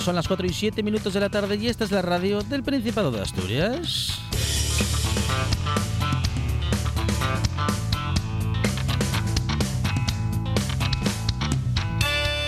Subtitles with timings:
[0.00, 2.62] Son las 4 y 7 minutos de la tarde y esta es la radio del
[2.62, 4.20] Principado de Asturias.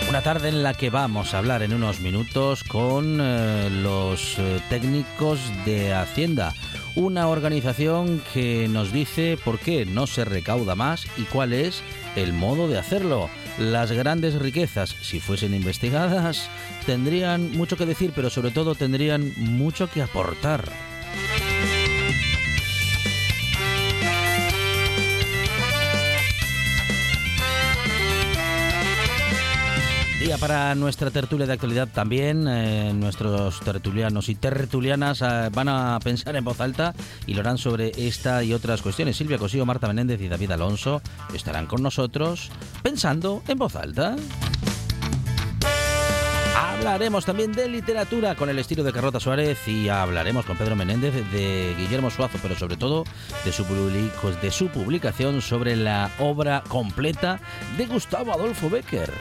[0.09, 4.61] Una tarde en la que vamos a hablar en unos minutos con eh, los eh,
[4.69, 6.53] técnicos de Hacienda,
[6.95, 11.83] una organización que nos dice por qué no se recauda más y cuál es
[12.15, 13.29] el modo de hacerlo.
[13.59, 16.49] Las grandes riquezas, si fuesen investigadas,
[16.85, 20.71] tendrían mucho que decir, pero sobre todo tendrían mucho que aportar.
[30.31, 32.47] Día para nuestra tertulia de actualidad también.
[32.47, 36.95] Eh, nuestros tertulianos y tertulianas eh, van a pensar en voz alta
[37.27, 39.17] y lo harán sobre esta y otras cuestiones.
[39.17, 41.01] Silvia Cosío, Marta Menéndez y David Alonso
[41.33, 42.49] estarán con nosotros
[42.81, 44.15] pensando en voz alta.
[46.55, 51.13] Hablaremos también de literatura con el estilo de Carrota Suárez y hablaremos con Pedro Menéndez
[51.33, 53.03] de Guillermo Suazo, pero sobre todo
[53.43, 57.41] de su, de su publicación sobre la obra completa
[57.77, 59.11] de Gustavo Adolfo Becker.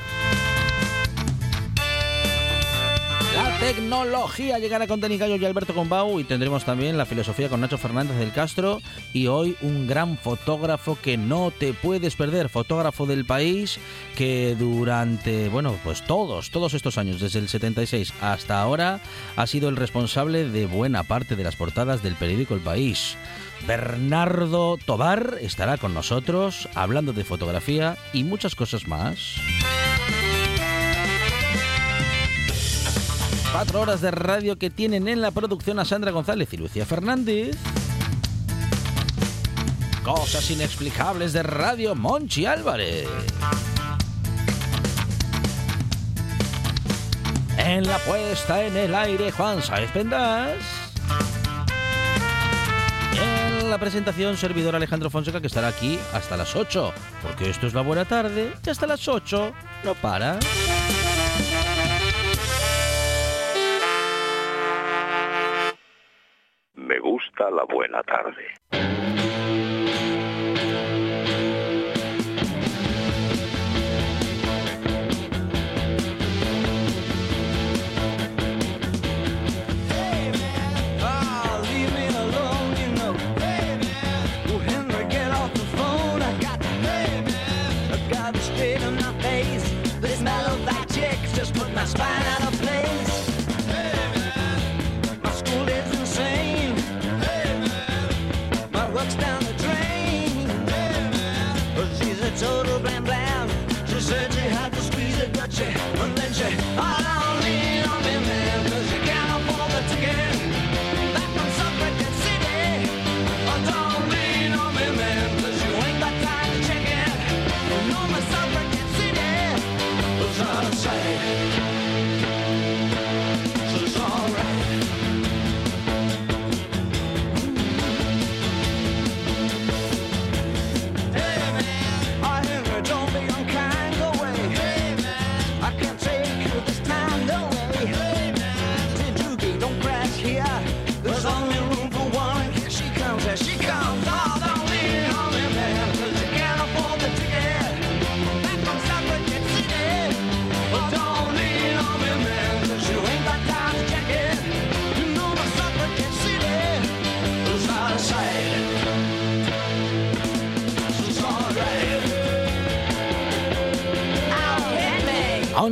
[3.60, 7.76] Tecnología llegará con Dani Gallo y Alberto Combau y tendremos también la filosofía con Nacho
[7.76, 8.80] Fernández del Castro
[9.12, 13.78] y hoy un gran fotógrafo que no te puedes perder, fotógrafo del país
[14.16, 18.98] que durante, bueno, pues todos, todos estos años, desde el 76 hasta ahora,
[19.36, 23.18] ha sido el responsable de buena parte de las portadas del periódico El País.
[23.66, 29.36] Bernardo Tobar estará con nosotros hablando de fotografía y muchas cosas más.
[33.52, 37.56] Cuatro horas de radio que tienen en la producción a Sandra González y Lucía Fernández.
[40.04, 43.08] Cosas inexplicables de radio Monchi Álvarez.
[47.58, 50.56] En la puesta en el aire Juan Saez Pendas.
[53.20, 57.74] En la presentación servidor Alejandro Fonseca que estará aquí hasta las 8, porque esto es
[57.74, 59.52] la buena tarde y hasta las 8
[59.84, 60.38] no para.
[67.48, 68.99] La buena tarde.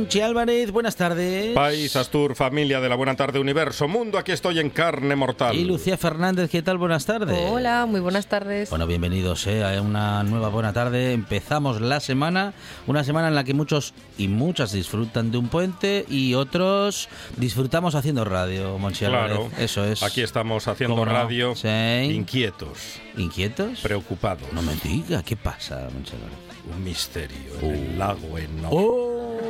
[0.09, 1.53] Monchi Álvarez, buenas tardes.
[1.53, 5.55] País, Astur, familia de la Buena Tarde Universo, mundo, aquí estoy en carne mortal.
[5.55, 6.79] Y Lucía Fernández, ¿qué tal?
[6.79, 7.37] Buenas tardes.
[7.47, 8.71] Hola, muy buenas tardes.
[8.71, 11.13] Bueno, bienvenidos eh, a una nueva buena tarde.
[11.13, 12.55] Empezamos la semana,
[12.87, 17.07] una semana en la que muchos y muchas disfrutan de un puente y otros
[17.37, 19.37] disfrutamos haciendo radio, Monchi Álvarez.
[19.37, 20.01] Claro, Eso es.
[20.01, 21.67] Aquí estamos haciendo radio Sí.
[21.67, 23.81] inquietos, ¿Inquietos?
[23.81, 24.51] preocupados.
[24.53, 26.35] No me diga, ¿qué pasa, Monchi Álvarez?
[26.75, 28.69] Un misterio en el lago Enol.
[28.71, 29.08] ¡Oh!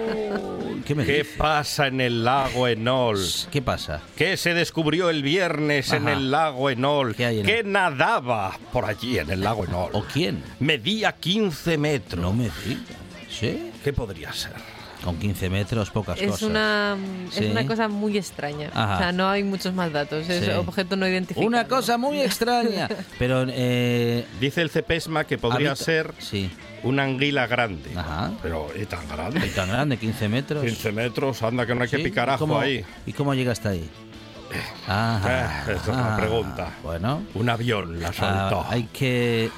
[0.86, 3.20] ¿Qué me ¿Qué pasa en el lago Enol?
[3.52, 4.02] ¿Qué pasa?
[4.16, 6.18] ¿Qué se descubrió el viernes en Ajá.
[6.18, 7.16] el lago Enol?
[7.16, 7.72] ¿Qué hay en ¿Qué él?
[7.72, 9.92] nadaba por allí en el lago Enol?
[9.94, 10.44] ¿O quién?
[10.60, 12.22] Medía 15 metros.
[12.22, 12.82] No me diga.
[13.30, 13.72] ¿Sí?
[13.84, 14.54] ¿Qué podría ser?
[15.04, 16.42] Con 15 metros, pocas Es cosas.
[16.50, 16.98] una,
[17.31, 17.46] Sí.
[17.46, 18.69] es una cosa muy extraña.
[18.74, 18.96] Ajá.
[18.96, 20.30] O sea, no hay muchos más datos.
[20.30, 20.51] Es Sí.
[20.51, 21.48] objeto no identificado.
[21.48, 22.88] Una cosa muy extraña.
[23.19, 26.51] Pero, eh, Dice el CEPESMA que podría habita- ser Sí.
[26.84, 27.92] una anguila grande.
[27.96, 28.31] Ajá.
[28.42, 29.48] Pero ¿y tan Y grande?
[29.56, 30.63] tan grande, 15 metros.
[30.66, 32.84] 15 metros, anda que no hay que Sí, picar ¿y ajo cómo- ahí.
[33.06, 33.90] ¿Y cómo llega hasta ahí?
[34.88, 35.63] Ajá.
[35.68, 36.72] Eh, esa es la Ah, pregunta.
[36.84, 37.22] Bueno.
[37.36, 38.62] Un avión la saltó.
[38.62, 39.51] ah, hay que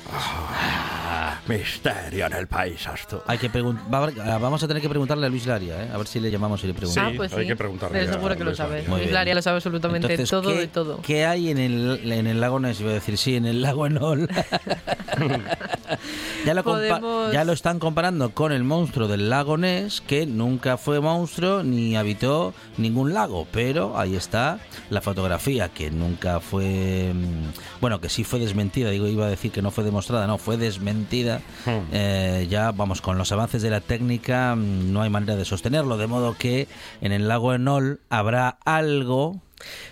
[1.47, 3.23] Misterio en el país, Astur.
[3.27, 5.83] hay que pregun- va a haber- ah, vamos a tener que preguntarle a Luis Laria,
[5.83, 5.89] ¿eh?
[5.93, 7.11] a ver si le llamamos y le Sí, preguntamos.
[7.13, 7.47] Ah, pues hay sí.
[7.47, 8.83] que preguntarle Pero a seguro que lo Luis sabe.
[8.87, 9.13] Luis bien.
[9.13, 11.01] Laria lo sabe absolutamente Entonces, todo ¿qué, de todo.
[11.01, 12.79] ¿Qué hay en el, en el lago Ness?
[12.81, 14.29] Iba a decir, sí, en el lago Enol.
[16.45, 20.77] ya, lo Podemos- ya lo están comparando con el monstruo del lago Ness, que nunca
[20.77, 24.59] fue monstruo ni habitó ningún lago, pero ahí está
[24.91, 27.11] la fotografía, que nunca fue...
[27.13, 30.37] mm, Bueno, que sí fue desmentida, digo, iba a decir que no fue demostrada, no,
[30.37, 31.41] fue desmentida.
[31.65, 31.79] Hmm.
[31.93, 35.97] Eh, ya, vamos, con los avances de la técnica mm, no hay manera de sostenerlo,
[35.97, 36.67] de modo que
[37.01, 39.39] en el lago Enol habrá algo...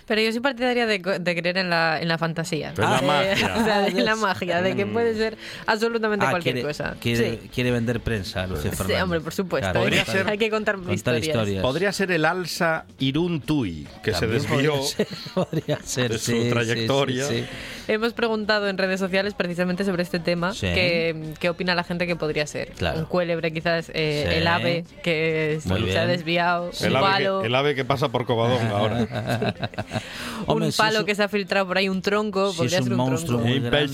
[0.06, 2.70] Pero yo soy partidaria de, co- de creer en la, en la fantasía.
[2.76, 3.54] En la De- magia.
[3.60, 5.36] o sea, de la magia, de que puede ser
[5.66, 6.96] absolutamente Ah, cualquier quiere, cosa.
[7.00, 7.48] Quiere, Sí.
[7.54, 9.02] quiere vender prensa, Lucía Sí, Fernández.
[9.02, 9.64] hombre, por supuesto.
[9.70, 11.26] Claro, hay, Podría que, ser- hay que contar, contar historias.
[11.26, 11.62] historias.
[11.62, 14.72] Podría ser el alza Irún Tui, que se desvió.
[14.74, 17.26] Podría ser, podría ser, de su sí, sí, trayectoria.
[17.26, 17.44] sí, sí.
[17.88, 20.66] Hemos preguntado en redes sociales precisamente sobre este tema, Sí.
[20.66, 22.70] que- qué opina la gente que podría ser.
[22.72, 23.00] Claro.
[23.00, 24.36] Un cuélebre quizás, eh, Sí.
[24.38, 28.08] el ave que se ha desviado, El un ave, palo, que, el ave que pasa
[28.10, 29.06] por Covadonga ahora.
[30.46, 32.84] Hombre, un si palo que se ha filtrado por ahí, un tronco, Si podría es
[32.84, 33.48] ser un un monstruo tronco.
[33.48, 33.88] muy grande.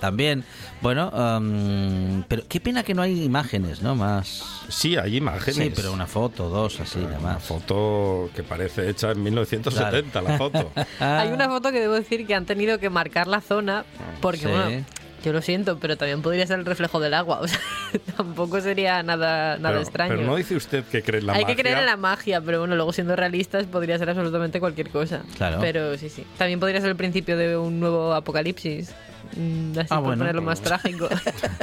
[0.00, 0.44] También.
[0.82, 3.94] Bueno, am, pero qué pena que no hay imágenes, ¿no?
[3.94, 4.42] Más.
[4.68, 5.54] Sí, hay imágenes.
[5.54, 7.42] Sí, pero una foto, dos, así, nada Una más.
[7.44, 10.72] foto que parece hecha en 1970, la foto.
[11.00, 13.84] Hay una foto que debo decir que han tenido que marcar la zona,
[14.20, 14.46] porque Sí.
[14.48, 14.84] bueno,
[15.24, 17.60] yo lo siento, pero también podría ser el reflejo del agua, o sea,
[18.16, 20.14] tampoco sería nada, nada pero, extraño.
[20.16, 21.54] pero no dice usted que cree en la Hay magia.
[21.54, 25.22] que creer en la magia, pero bueno, luego siendo realistas podría ser absolutamente cualquier cosa.
[25.36, 25.58] Claro.
[25.60, 26.26] Pero sí, sí.
[26.38, 28.92] También podría ser el principio de un nuevo apocalipsis.
[29.36, 30.18] Mm, Así Ah, bueno.
[30.20, 31.08] ponerlo más trágico.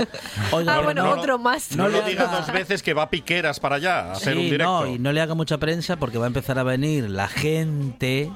[0.51, 1.71] Oiga, ah, bueno, no- otro más.
[1.75, 4.39] No, No lo le diga dos veces que va Piqueras para allá a hacer Sí,
[4.39, 4.85] un directo.
[4.85, 8.31] no, y no le haga mucha prensa porque va a empezar a venir la gente,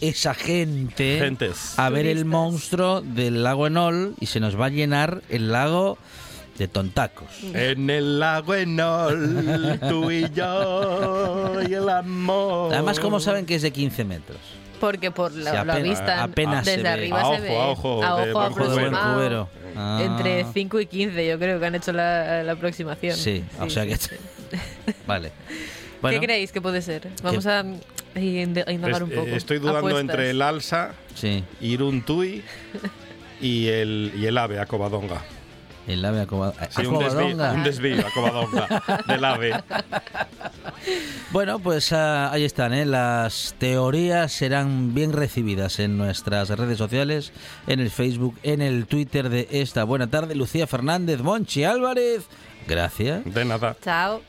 [0.00, 1.78] esa gente, Gentes.
[1.78, 2.26] a ver el Turistas.
[2.30, 5.98] monstruo del lago Enol y se nos va a llenar el lago
[6.56, 7.28] de tontacos.
[7.54, 12.72] En el lago Enol, tú y yo y el amor.
[12.74, 14.38] Además, ¿cómo saben que es de 15 metros?
[14.80, 16.88] Porque por la, Sí, lo apenas- avistan apenas se desde ve.
[16.88, 17.56] arriba A se ojo, ve.
[17.56, 18.96] a ojo, a ojo buen cubero.
[18.96, 19.48] aproximado.
[19.76, 20.00] Ah.
[20.02, 23.16] Entre 5 y 15 yo creo que han hecho la, la aproximación.
[23.16, 23.96] Sí, o sea que...
[23.96, 24.10] sí.
[25.06, 25.30] vale.
[26.00, 27.08] Bueno, ¿Qué creéis que puede ser?
[27.22, 27.64] Vamos a,
[28.16, 29.26] indagar un poco.
[29.26, 30.00] eh, Estoy dudando Apuestas.
[30.00, 32.42] entre el alza, Sí, Irún Tui
[33.40, 35.22] y el, y el ave a Covadonga.
[35.88, 36.54] El ave acobado.
[36.70, 39.64] Sí, un desvío, un desvío a Covadonga del ave.
[41.30, 42.86] Bueno, pues ah, ahí están, ¿eh?
[42.86, 47.32] las teorías serán bien recibidas en nuestras redes sociales,
[47.66, 50.34] en el Facebook, en el Twitter de esta buena tarde.
[50.34, 52.26] Lucía Fernández, Monchi Álvarez,
[52.66, 53.24] gracias.
[53.24, 53.76] De nada.
[53.82, 54.22] Chao.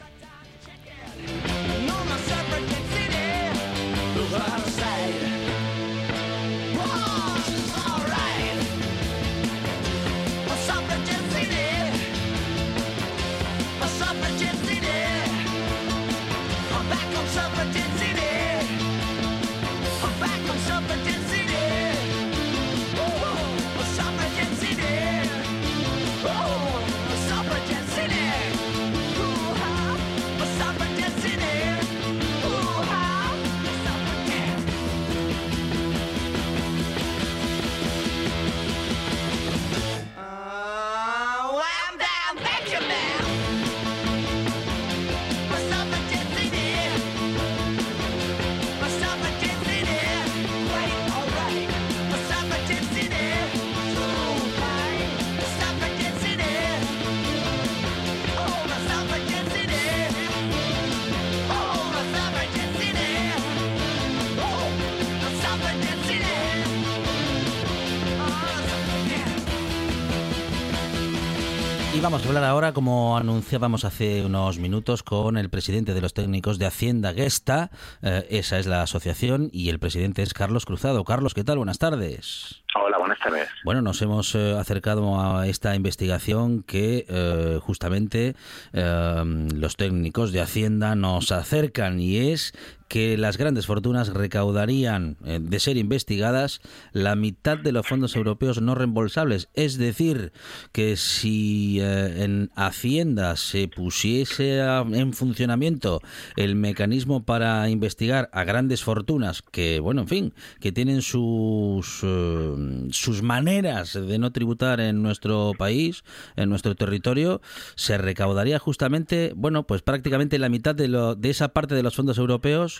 [72.10, 76.58] Vamos a hablar ahora, como anunciábamos hace unos minutos, con el presidente de los técnicos
[76.58, 77.70] de Hacienda Gesta.
[78.01, 81.04] Eh, esa es la asociación y el presidente es Carlos Cruzado.
[81.04, 81.58] Carlos, ¿qué tal?
[81.58, 82.63] Buenas tardes.
[82.74, 83.48] Hola, buenas tardes.
[83.63, 88.36] Bueno, nos hemos eh, acercado a esta investigación que eh, justamente
[88.74, 92.54] los técnicos de Hacienda nos acercan y es
[92.89, 96.60] que las grandes fortunas recaudarían, de ser investigadas,
[96.91, 99.50] la mitad de los fondos europeos no reembolsables.
[99.53, 100.34] Es decir,
[100.72, 106.01] que si eh, en Hacienda se pusiese en funcionamiento
[106.36, 112.88] el mecanismo para investigar a grandes fortunas que, bueno, en fin, que tienen sus, eh,
[112.91, 116.03] sus maneras de no tributar en nuestro país,
[116.36, 117.41] en nuestro territorio,
[117.75, 121.96] se recaudaría justamente, bueno, pues prácticamente la mitad de, lo, de esa parte de los
[121.96, 122.79] fondos europeos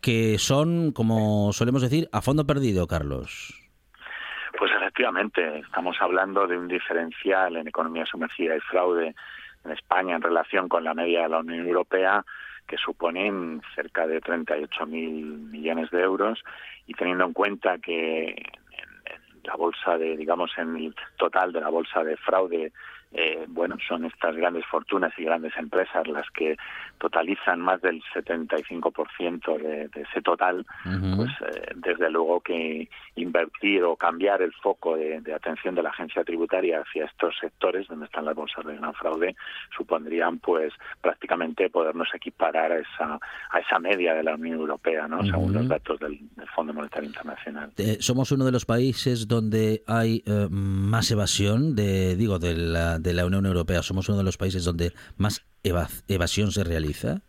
[0.00, 3.54] que son, como solemos decir, a fondo perdido, Carlos.
[4.58, 9.14] Pues efectivamente, estamos hablando de un diferencial en economía sumergida y fraude
[9.64, 12.24] en España en relación con la media de la Unión Europea
[12.66, 14.88] que suponen cerca de 38.000
[15.50, 16.38] millones de euros
[16.86, 21.68] y teniendo en cuenta que en, la bolsa de, digamos, en el total de la
[21.68, 22.72] bolsa de fraude
[23.12, 26.56] eh, bueno, son estas grandes fortunas y grandes empresas las que
[26.98, 30.64] totalizan más del 75% de, de ese total,
[31.16, 36.22] pues eh, desde luego que invertir o cambiar el foco de, atención de la agencia
[36.22, 39.34] tributaria hacia estos sectores donde están las bolsas de gran fraude
[39.76, 43.18] supondrían pues prácticamente podernos equiparar a esa
[43.50, 45.24] a esa media de la Unión Europea, ¿no?
[45.24, 46.18] Según los datos del,
[46.54, 47.70] Fondo Monetario Internacional.
[47.76, 53.12] Eh, somos uno de los países donde hay más evasión de digo de la de
[53.14, 57.22] la Unión Europea, somos uno de los países donde más evasión se realiza?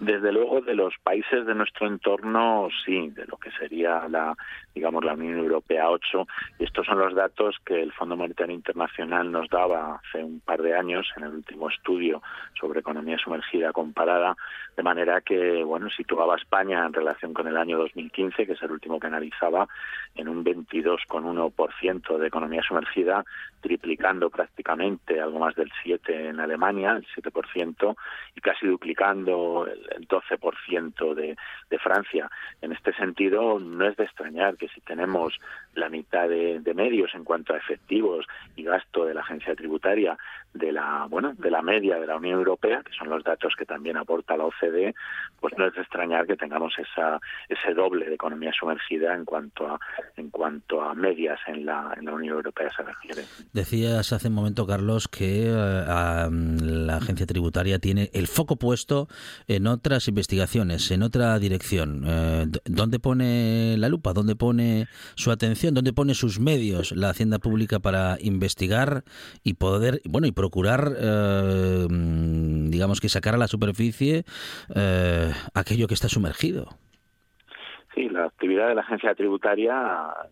[0.00, 4.36] Desde luego, de los países de nuestro entorno, sí, de lo que sería la,
[4.74, 6.26] digamos, la Unión Europea 8.
[6.58, 10.60] Y estos son los datos que el Fondo Monetario Internacional nos daba hace un par
[10.62, 12.22] de años en el último estudio
[12.58, 14.36] sobre economía sumergida comparada,
[14.76, 18.62] de manera que, bueno, situaba a España en relación con el año 2015, que es
[18.62, 19.68] el último que analizaba,
[20.16, 23.24] en un 22,1% de economía sumergida,
[23.60, 27.96] triplicando prácticamente algo más del 7 en Alemania, el 7%,
[28.34, 31.36] y casi duplicando el 12% de,
[31.70, 32.30] de Francia.
[32.60, 35.38] En este sentido, no es de extrañar que si tenemos
[35.74, 38.26] la mitad de, medios en cuanto a efectivos
[38.56, 40.18] y gasto de la agencia tributaria
[40.52, 43.64] de la bueno de la media de la Unión Europea que son los datos que
[43.64, 44.92] también aporta la OCDE
[45.40, 49.68] pues no es de extrañar que tengamos esa ese doble de economía sumergida en cuanto
[49.68, 49.78] a
[50.16, 53.22] en cuanto a medias en la, en la Unión Europea se refiere
[53.52, 59.06] decías hace un momento Carlos que eh, la agencia tributaria tiene el foco puesto
[59.46, 65.74] en otras investigaciones en otra dirección eh, dónde pone la lupa dónde pone su atención
[65.74, 69.04] dónde pone sus medios la hacienda pública para investigar
[69.42, 74.24] y poder bueno y procurar, eh, digamos que sacar a la superficie
[74.74, 76.68] eh, aquello que está sumergido.
[77.94, 79.74] Sí, la actividad de la agencia tributaria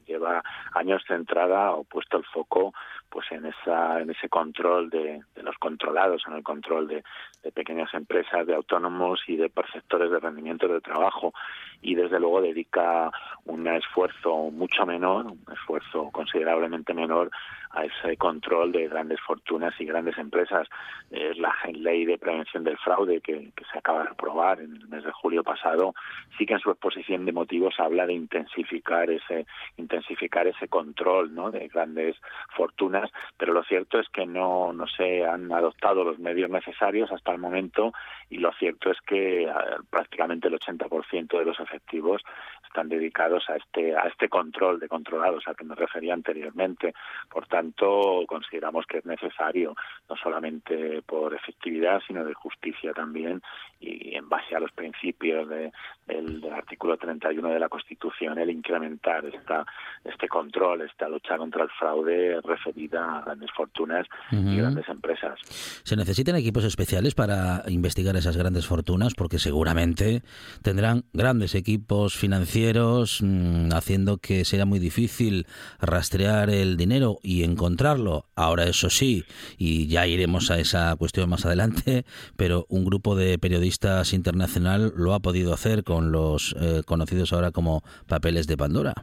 [0.06, 0.42] lleva
[0.74, 2.72] años centrada o puesto el foco
[3.12, 7.04] pues en esa en ese control de, los controlados en el control de,
[7.52, 11.34] pequeñas empresas de autónomos y de perceptores de rendimiento de trabajo
[11.82, 13.10] y desde luego dedica
[13.44, 17.30] un esfuerzo mucho menor un esfuerzo considerablemente menor
[17.72, 20.68] a ese control de grandes fortunas y grandes empresas.
[21.10, 25.04] Es la ley de prevención del fraude que, se acaba de aprobar en el mes
[25.04, 25.94] de julio pasado.
[26.36, 31.50] Sí que en su exposición de motivos habla de intensificar ese intensificar ese control ¿no?
[31.50, 32.16] de grandes
[32.54, 33.01] fortunas,
[33.36, 37.38] pero lo cierto es que no, no se han adoptado los medios necesarios hasta el
[37.38, 37.92] momento
[38.30, 39.52] y lo cierto es que eh,
[39.90, 42.22] prácticamente el 80% de los efectivos
[42.72, 46.94] están dedicados a este a este control de controlados al que me refería anteriormente.
[47.28, 49.74] Por tanto, consideramos que es necesario
[50.08, 53.42] no solamente por efectividad, sino de justicia también
[53.78, 55.70] y en base a los principios de,
[56.06, 59.66] del, artículo 31 de la Constitución el incrementar esta
[60.04, 62.40] este control, esta lucha contra el fraude
[62.96, 65.38] a grandes fortunas y grandes empresas.
[65.82, 69.14] ¿Se necesitan equipos especiales para investigar esas grandes fortunas?
[69.14, 70.22] Porque seguramente
[70.62, 75.46] tendrán grandes equipos financieros mm, haciendo que sea muy difícil
[75.80, 78.26] rastrear el dinero y encontrarlo.
[78.34, 79.24] Ahora eso sí,
[79.58, 82.04] y ya iremos a esa cuestión más adelante,
[82.36, 87.50] pero un grupo de periodistas internacional lo ha podido hacer con los eh, conocidos ahora
[87.50, 88.94] como papeles de Pandora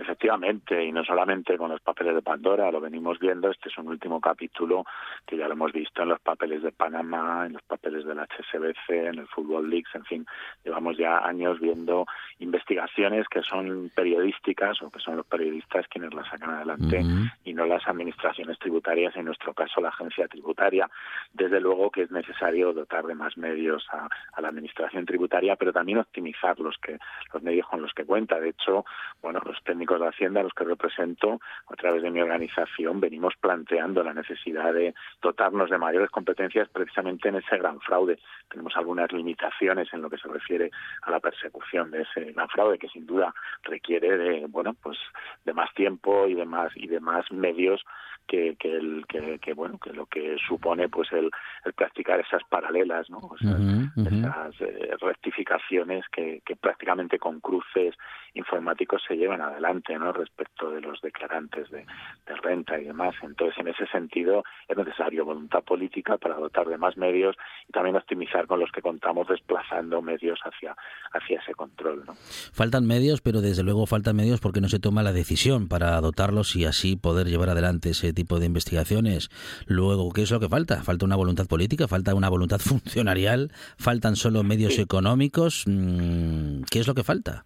[0.00, 3.88] Efectivamente, y no solamente con los papeles de Pandora, lo venimos viendo, este es un
[3.88, 4.86] último capítulo
[5.26, 8.88] que ya lo hemos visto en los papeles de Panamá, en los papeles del HSBC,
[8.88, 10.26] en el Football Leagues, en fin,
[10.64, 12.06] llevamos ya años viendo
[12.38, 17.02] investigaciones que son periodísticas o que son los periodistas quienes las sacan adelante
[17.44, 20.88] y no las administraciones tributarias, en nuestro caso la agencia tributaria.
[21.32, 25.72] Desde luego que es necesario dotar de más medios a, a la administración tributaria, pero
[25.72, 26.98] también optimizar los que
[27.32, 28.38] los medios con los que cuenta.
[28.40, 28.84] De hecho,
[29.20, 34.02] bueno, los técnicos de Hacienda, los que represento, a través de mi organización, venimos planteando
[34.02, 38.18] la necesidad de dotarnos de mayores competencias precisamente en ese gran fraude.
[38.48, 40.70] Tenemos algunas limitaciones en lo que se refiere
[41.02, 44.98] a la persecución de ese gran fraude, que sin duda requiere de, bueno, pues
[45.44, 47.84] de más tiempo y de más y de más medios
[48.30, 51.30] que, que, el, que, bueno que lo que supone pues el,
[51.64, 57.96] el practicar esas paralelas no esas eh, rectificaciones que, que prácticamente con cruces
[58.34, 61.84] informáticos se llevan adelante no respecto de los declarantes de,
[62.26, 63.16] de renta y demás.
[63.22, 67.34] Entonces en ese sentido es necesario voluntad política para dotar de más medios
[67.68, 70.76] y también optimizar con los que contamos desplazando medios hacia
[71.12, 72.14] hacia ese control ¿no?
[72.52, 76.54] faltan medios pero desde luego faltan medios porque no se toma la decisión para dotarlos
[76.54, 79.30] y así poder llevar adelante ese tipo de investigaciones.
[79.66, 80.82] Luego, ¿qué es lo que falta?
[80.82, 85.64] Falta una voluntad política, falta una voluntad funcionarial, faltan solo medios económicos.
[85.66, 87.44] Mm, ¿Qué es lo que falta?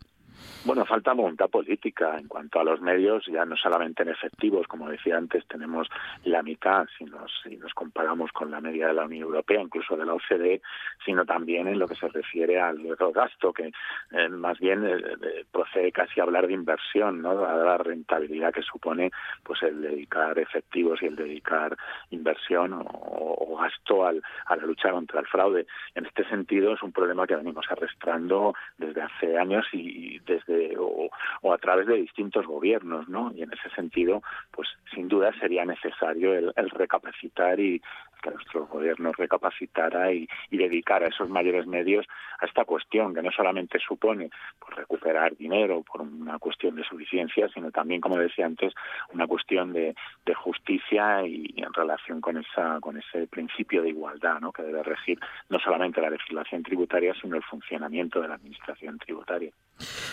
[0.65, 4.89] Bueno, falta voluntad política en cuanto a los medios, ya no solamente en efectivos, como
[4.89, 5.89] decía antes, tenemos
[6.25, 9.95] la mitad si nos, si nos comparamos con la media de la Unión Europea, incluso
[9.95, 10.63] de la OCDE,
[11.05, 12.79] sino también en lo que se refiere al
[13.15, 13.73] gasto, que
[14.13, 17.45] eh, más bien eh, procede casi a hablar de inversión, ¿no?
[17.45, 19.11] a la rentabilidad que supone
[19.43, 21.77] pues el dedicar efectivos y el dedicar
[22.09, 25.67] inversión o, gasto al, a la lucha contra el fraude.
[25.95, 31.53] En este sentido, es un problema que venimos arrastrando desde hace años y desde o,
[31.53, 33.33] a través de distintos gobiernos, ¿no?
[33.35, 37.81] Y en ese sentido, pues sin duda sería necesario el, recapacitar y
[38.23, 42.07] que nuestro gobierno recapacitara y, y dedicara esos mayores medios
[42.41, 47.49] a esta cuestión, que no solamente supone pues, recuperar dinero por una cuestión de suficiencia,
[47.49, 48.73] sino también, como decía antes,
[49.13, 49.95] una cuestión de,
[50.35, 55.19] justicia y, en relación con esa con ese principio de igualdad, que debe regir
[55.49, 59.53] no solamente la legislación tributaria, sino el funcionamiento de la administración tributaria.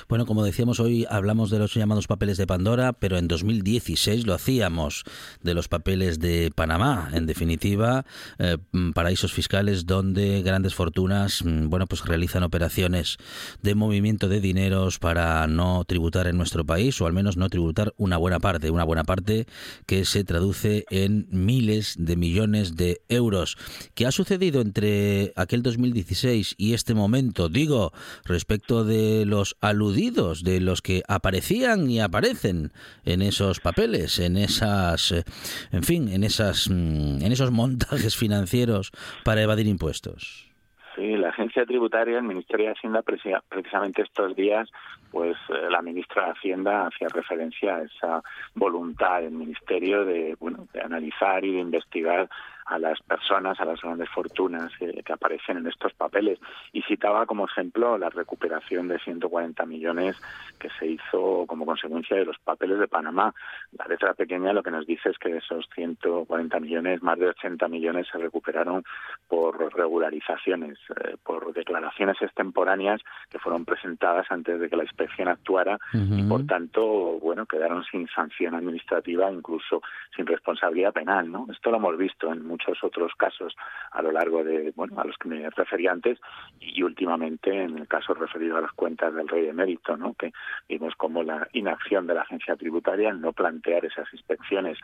[0.09, 4.33] Bueno, como decíamos hoy, hablamos de los llamados papeles de Pandora, pero en 2016 lo
[4.33, 5.03] hacíamos
[5.41, 7.09] de los papeles de Panamá.
[7.13, 8.05] En definitiva,
[8.39, 8.57] eh,
[8.93, 13.17] paraísos fiscales donde grandes fortunas, mm, bueno, pues realizan operaciones
[13.61, 17.93] de movimiento de dineros para no tributar en nuestro país o al menos no tributar
[17.97, 19.45] una buena parte, una buena parte
[19.85, 23.57] que se traduce en miles de millones de euros.
[23.93, 27.49] ¿Qué ha sucedido entre aquel 2016 y este momento?
[27.49, 27.93] Digo,
[28.25, 32.71] respecto de los aludidos, de los que aparecían y aparecen
[33.05, 35.23] en esos papeles, en esas, eh,
[35.71, 38.91] en fin, en esas, mm, en esos montajes financieros
[39.23, 40.51] para evadir impuestos.
[40.95, 44.69] Sí, la agencia tributaria, el Ministerio de Hacienda, precisamente estos días,
[45.09, 48.23] pues eh, la ministra de Hacienda hacía referencia a esa
[48.55, 52.29] voluntad del Ministerio de, bueno, de analizar y de investigar
[52.71, 56.39] a las personas, a las grandes fortunas que aparecen en estos papeles.
[56.71, 60.15] Y citaba como ejemplo la recuperación de 140 millones
[60.57, 63.33] que se hizo como consecuencia de los papeles de Panamá.
[63.77, 67.27] La letra pequeña lo que nos dice es que de esos 140 millones, más de
[67.27, 68.83] 80 millones se recuperaron
[69.27, 75.77] por regularizaciones, eh, por declaraciones extemporáneas que fueron presentadas antes de que la inspección actuara
[75.93, 76.83] y por tanto,
[77.19, 79.81] bueno, quedaron sin sanción administrativa, incluso
[80.15, 81.47] sin responsabilidad penal, ¿no?
[81.51, 83.55] Esto lo hemos visto en muchos otros casos
[83.91, 86.19] a lo largo de, bueno, a los que me refería antes
[86.59, 90.13] y últimamente en el caso referido a las cuentas del rey emérito, ¿no?
[90.13, 90.31] Que
[90.67, 94.77] vimos como la inacción de la agencia tributaria en no plantear esas inspecciones,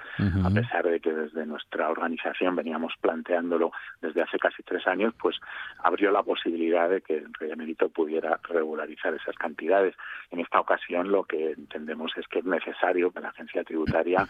[0.44, 5.38] a pesar de que desde nuestra organización veníamos planteándolo desde hace casi tres años, pues
[5.84, 9.96] abrió la posibilidad de que el rey emérito pudiera regularizar esas cantidades.
[10.32, 14.28] En esta ocasión lo que entendemos es que es necesario que la agencia tributaria,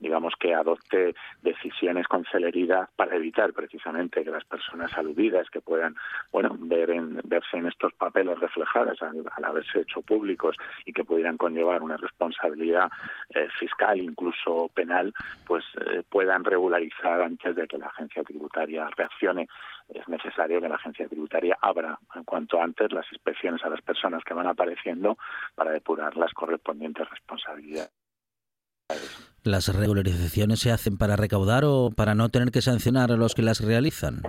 [0.00, 5.94] digamos que adopte decisiones con celeridad para evitar precisamente que las personas aludidas que puedan
[6.32, 11.36] bueno ver en, verse en estos papeles reflejadas al, haberse hecho públicos y que pudieran
[11.36, 12.90] conllevar una responsabilidad
[13.34, 15.12] eh, fiscal incluso penal
[15.46, 19.48] pues eh, puedan regularizar antes de que la agencia tributaria reaccione.
[19.88, 24.22] Es necesario que la agencia tributaria abra en cuanto antes las inspecciones a las personas
[24.24, 25.18] que van apareciendo
[25.54, 27.99] para depurar las correspondientes responsabilidades
[29.42, 33.42] ¿Las regularizaciones se hacen para recaudar o para no tener que sancionar a los que
[33.42, 34.22] las realizan?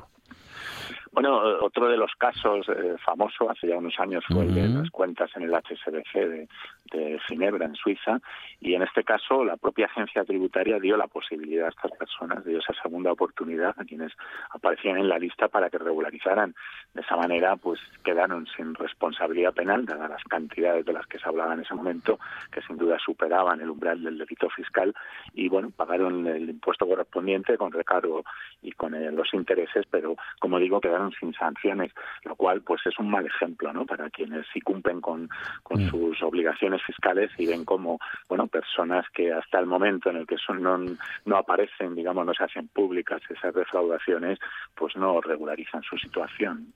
[1.12, 4.90] Bueno, otro de los casos eh, famosos hace ya unos años fue el de las
[4.92, 6.48] cuentas en el HSBC de,
[6.92, 8.20] de Ginebra, en Suiza,
[8.60, 12.60] y en este caso la propia agencia tributaria dio la posibilidad a estas personas, dio
[12.60, 14.12] esa segunda oportunidad a quienes
[14.52, 16.54] aparecían en la lista para que regularizaran.
[16.94, 21.28] De esa manera, pues quedaron sin responsabilidad penal, dadas las cantidades de las que se
[21.28, 22.20] hablaba en ese momento,
[22.52, 24.94] que sin duda superaban el umbral del delito fiscal,
[25.34, 28.24] y bueno, pagaron el impuesto correspondiente con recargo
[28.62, 31.92] y con eh, los intereses, pero como digo, quedaron sin sanciones,
[32.24, 33.86] lo cual pues es un mal ejemplo, ¿no?
[33.86, 35.30] Para quienes sí cumplen con,
[35.64, 35.90] con mm.
[35.90, 40.38] sus obligaciones fiscales y ven como, bueno, personas que hasta el momento en el que
[40.38, 40.78] son, no,
[41.26, 44.40] no aparecen, digamos, no se hacen públicas esas defraudaciones,
[44.76, 46.74] pues no regularizan su situación.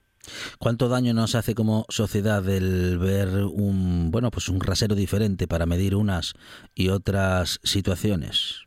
[0.58, 5.66] ¿Cuánto daño nos hace como sociedad el ver un bueno pues un rasero diferente para
[5.66, 6.34] medir unas
[6.74, 8.65] y otras situaciones?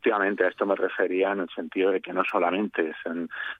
[0.00, 2.96] Efectivamente a esto me refería en el sentido de que no solamente es,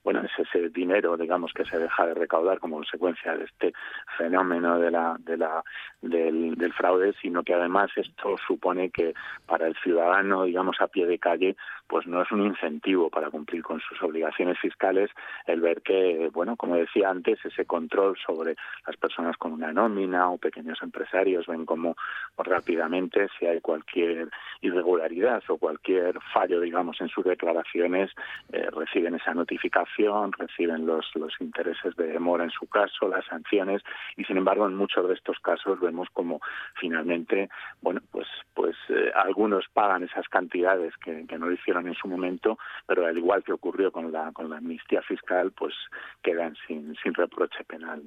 [0.03, 3.73] bueno, es ese dinero, digamos, que se deja de recaudar como consecuencia de este
[4.17, 5.63] fenómeno de la, de la,
[6.01, 9.13] del fraude, sino que además esto supone que
[9.45, 11.55] para el ciudadano, digamos, a pie de calle,
[11.91, 15.09] pues no es un incentivo para cumplir con sus obligaciones fiscales
[15.45, 18.55] el ver que, bueno, como decía antes, ese control sobre
[18.87, 21.97] las personas con una nómina o pequeños empresarios ven como
[22.37, 24.29] rápidamente si hay cualquier
[24.61, 28.09] irregularidad o cualquier fallo, digamos, en sus declaraciones,
[28.53, 33.81] eh, reciben esa notificación, reciben los, los intereses de demora en su caso, las sanciones,
[34.15, 36.39] y sin embargo en muchos de estos casos vemos como
[36.75, 37.49] finalmente,
[37.81, 41.51] bueno, pues, pues eh, algunos pagan esas cantidades que, que no lo
[41.87, 45.73] en su momento, pero al igual que ocurrió con la, con la amnistía fiscal, pues
[46.21, 48.01] quedan sin, sin reproche penal.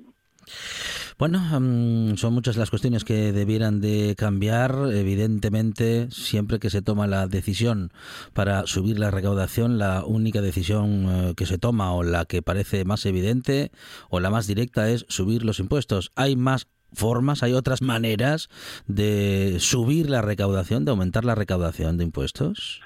[1.17, 4.75] Bueno, mm, son muchas las cuestiones que debieran de cambiar.
[4.93, 7.93] Evidentemente, siempre que se toma la decisión
[8.33, 12.85] para subir la recaudación, la única decisión eh, que se toma o la que parece
[12.85, 13.71] más evidente
[14.11, 16.11] o la más directa es subir los impuestos.
[16.17, 18.49] Hay más formas, hay otras maneras
[18.87, 22.83] de subir la recaudación, de aumentar la recaudación de impuestos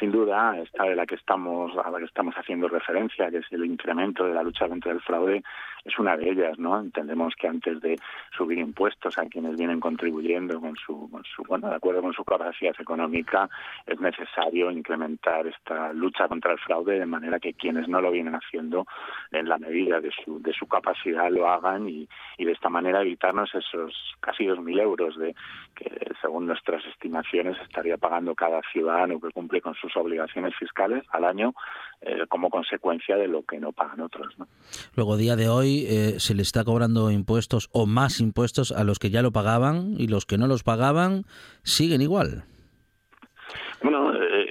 [0.00, 3.46] sin duda, esta de la que estamos, a la que estamos haciendo referencia, que es
[3.52, 5.42] el incremento de la lucha contra el fraude,
[5.84, 6.78] es una de ellas, ¿no?
[6.78, 7.98] Entendemos que antes de
[8.36, 12.24] subir impuestos a quienes vienen contribuyendo con su, con su bueno, de acuerdo con su
[12.24, 13.48] capacidad económica,
[13.86, 18.34] es necesario incrementar esta lucha contra el fraude de manera que quienes no lo vienen
[18.34, 18.86] haciendo
[19.32, 22.08] en la medida de su, de su capacidad lo hagan y,
[22.38, 25.34] y de esta manera evitarnos esos casi 2.000 euros de
[25.74, 31.24] que según nuestras estimaciones estaría pagando cada ciudadano que cumple con sus obligaciones fiscales al
[31.24, 31.54] año
[32.02, 34.32] eh, como consecuencia de lo que no pagan otros.
[34.38, 34.48] ¿no?
[34.94, 38.98] Luego, día de hoy, eh, se le está cobrando impuestos o más impuestos a los
[38.98, 41.24] que ya lo pagaban y los que no los pagaban
[41.62, 42.44] siguen igual.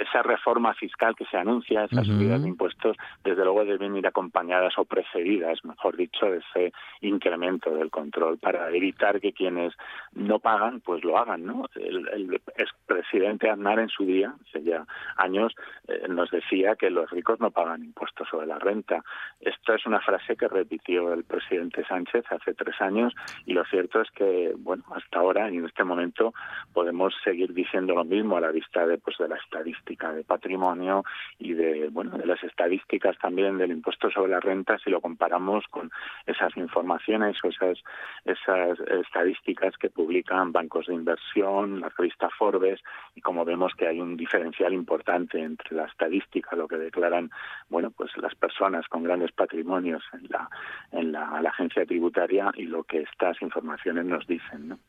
[0.09, 4.73] Esa reforma fiscal que se anuncia, esas subidas de impuestos, desde luego deben ir acompañadas
[4.77, 9.73] o precedidas, mejor dicho, de ese incremento del control para evitar que quienes
[10.13, 11.65] no pagan, pues lo hagan, ¿no?
[11.75, 14.85] El, el expresidente Aznar en su día, hace ya
[15.17, 15.53] años,
[15.87, 19.03] eh, nos decía que los ricos no pagan impuestos sobre la renta.
[19.39, 23.13] Esta es una frase que repitió el presidente Sánchez hace tres años
[23.45, 26.33] y lo cierto es que, bueno, hasta ahora y en este momento
[26.73, 31.03] podemos seguir diciendo lo mismo a la vista de pues de la estadística de patrimonio
[31.38, 35.65] y de bueno de las estadísticas también del impuesto sobre la renta si lo comparamos
[35.69, 35.91] con
[36.25, 37.77] esas informaciones o esas
[38.25, 42.81] esas estadísticas que publican bancos de inversión, la revista Forbes
[43.15, 47.29] y como vemos que hay un diferencial importante entre la estadística, lo que declaran
[47.69, 50.49] bueno pues las personas con grandes patrimonios en la
[50.91, 54.79] en la, la agencia tributaria y lo que estas informaciones nos dicen, ¿no?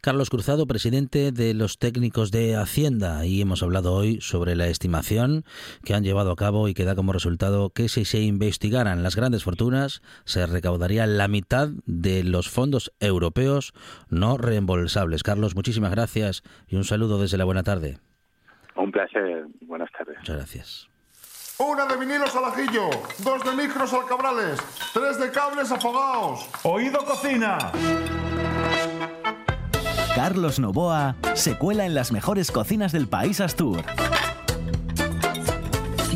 [0.00, 5.44] Carlos Cruzado, presidente de los técnicos de Hacienda, y hemos hablado hoy sobre la estimación
[5.84, 9.16] que han llevado a cabo y que da como resultado que si se investigaran las
[9.16, 13.72] grandes fortunas, se recaudaría la mitad de los fondos europeos
[14.08, 15.22] no reembolsables.
[15.22, 17.98] Carlos, muchísimas gracias y un saludo desde la buena tarde.
[18.76, 20.18] Un placer, buenas tardes.
[20.18, 20.88] Muchas gracias.
[21.58, 24.58] Una de vinilos al ajillo, dos de micros al cabrales,
[24.92, 26.48] tres de cables afogados.
[26.64, 27.58] Oído cocina.
[30.24, 33.82] Carlos Novoa se cuela en las mejores cocinas del país Astur.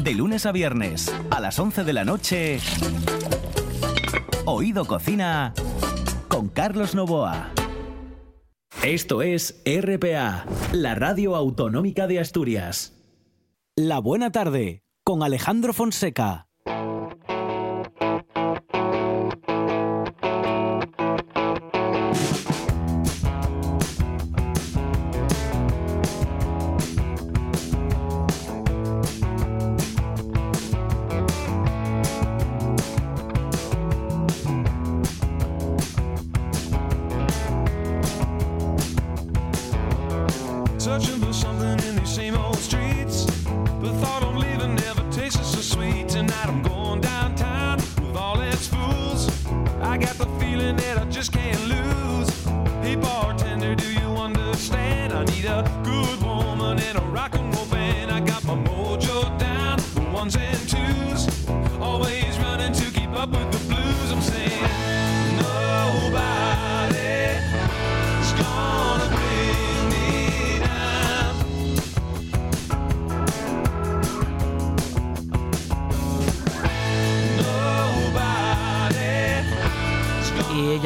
[0.00, 2.60] De lunes a viernes, a las 11 de la noche,
[4.44, 5.52] Oído Cocina
[6.28, 7.50] con Carlos Novoa.
[8.84, 12.92] Esto es RPA, la radio autonómica de Asturias.
[13.74, 16.45] La buena tarde, con Alejandro Fonseca.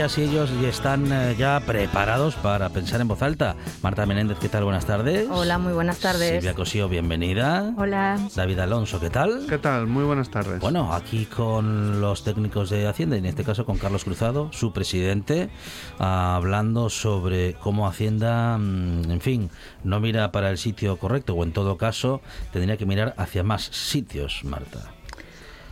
[0.00, 3.54] Ellas y ellos ya están eh, ya preparados para pensar en voz alta.
[3.82, 4.64] Marta Menéndez, ¿qué tal?
[4.64, 5.28] Buenas tardes.
[5.30, 6.36] Hola, muy buenas tardes.
[6.36, 7.74] Silvia Cosío, bienvenida.
[7.76, 8.18] Hola.
[8.34, 9.44] David Alonso, ¿qué tal?
[9.46, 9.86] ¿Qué tal?
[9.86, 10.58] Muy buenas tardes.
[10.58, 14.72] Bueno, aquí con los técnicos de Hacienda, y en este caso con Carlos Cruzado, su
[14.72, 15.50] presidente,
[15.98, 19.50] hablando sobre cómo Hacienda, mm, en fin,
[19.84, 22.22] no mira para el sitio correcto o en todo caso
[22.54, 24.94] tendría que mirar hacia más sitios, Marta.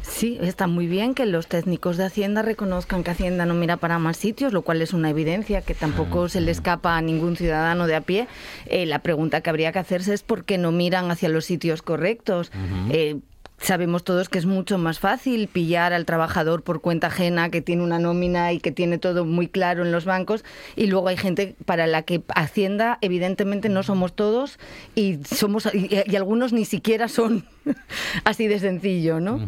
[0.09, 3.99] Sí, está muy bien que los técnicos de Hacienda reconozcan que Hacienda no mira para
[3.99, 7.87] más sitios, lo cual es una evidencia que tampoco se le escapa a ningún ciudadano
[7.87, 8.27] de a pie.
[8.67, 11.83] Eh, la pregunta que habría que hacerse es por qué no miran hacia los sitios
[11.83, 12.51] correctos.
[12.91, 13.19] Eh,
[13.61, 17.83] Sabemos todos que es mucho más fácil pillar al trabajador por cuenta ajena que tiene
[17.83, 20.45] una nómina y que tiene todo muy claro en los bancos
[20.77, 24.59] y luego hay gente para la que Hacienda evidentemente no somos todos
[24.95, 27.45] y somos y, algunos ni siquiera son
[28.25, 29.41] así de sencillo, ¿no?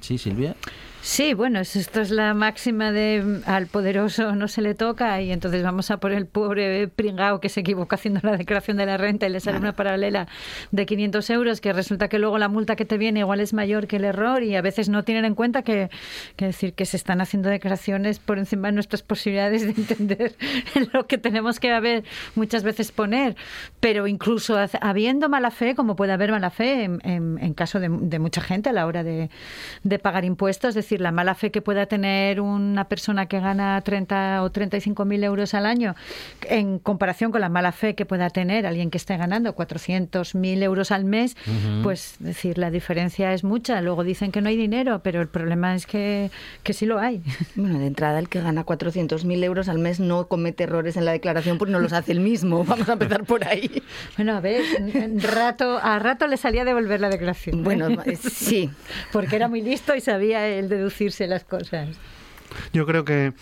[0.00, 0.56] Sí, Silvia.
[1.04, 5.20] Sí, bueno, es- esto es la máxima de mm, al poderoso no se le toca
[5.20, 8.86] y entonces vamos a por el pobre pringao que se equivocó haciendo la declaración de
[8.86, 10.28] la renta y le sale una paralela
[10.70, 13.88] de 500 euros que resulta que luego la multa que te viene igual es mayor
[13.88, 15.90] que el error y a veces no tienen en cuenta que,
[16.36, 20.36] que decir que se están haciendo declaraciones por encima de nuestras posibilidades de entender
[20.92, 22.04] lo que tenemos que haber
[22.36, 23.34] muchas veces poner,
[23.80, 27.88] pero incluso habiendo mala fe, como puede haber mala fe en, en- en caso de,
[27.90, 29.30] de mucha gente a la hora de,
[29.82, 33.80] de pagar impuestos, es decir, la mala fe que pueda tener una persona que gana
[33.80, 35.94] 30 o 35 mil euros al año
[36.48, 40.62] en comparación con la mala fe que pueda tener alguien que esté ganando 400 mil
[40.62, 41.36] euros al mes,
[41.82, 43.80] pues decir, la diferencia es mucha.
[43.80, 46.30] Luego dicen que no hay dinero, pero el problema es que,
[46.62, 47.22] que sí lo hay.
[47.54, 51.12] Bueno, de entrada el que gana 400.000 euros al mes no comete errores en la
[51.12, 52.64] declaración porque no los hace el mismo.
[52.72, 53.82] Vamos a empezar por ahí.
[54.16, 54.62] Bueno, a ver,
[55.22, 57.60] rato, a rato le salía a devolver la declaración.
[57.60, 57.62] ¿eh?
[57.62, 57.88] Bueno,
[58.32, 58.70] sí.
[59.12, 61.88] Porque era muy listo y sabía el deducirse las cosas.
[62.72, 63.32] Yo creo que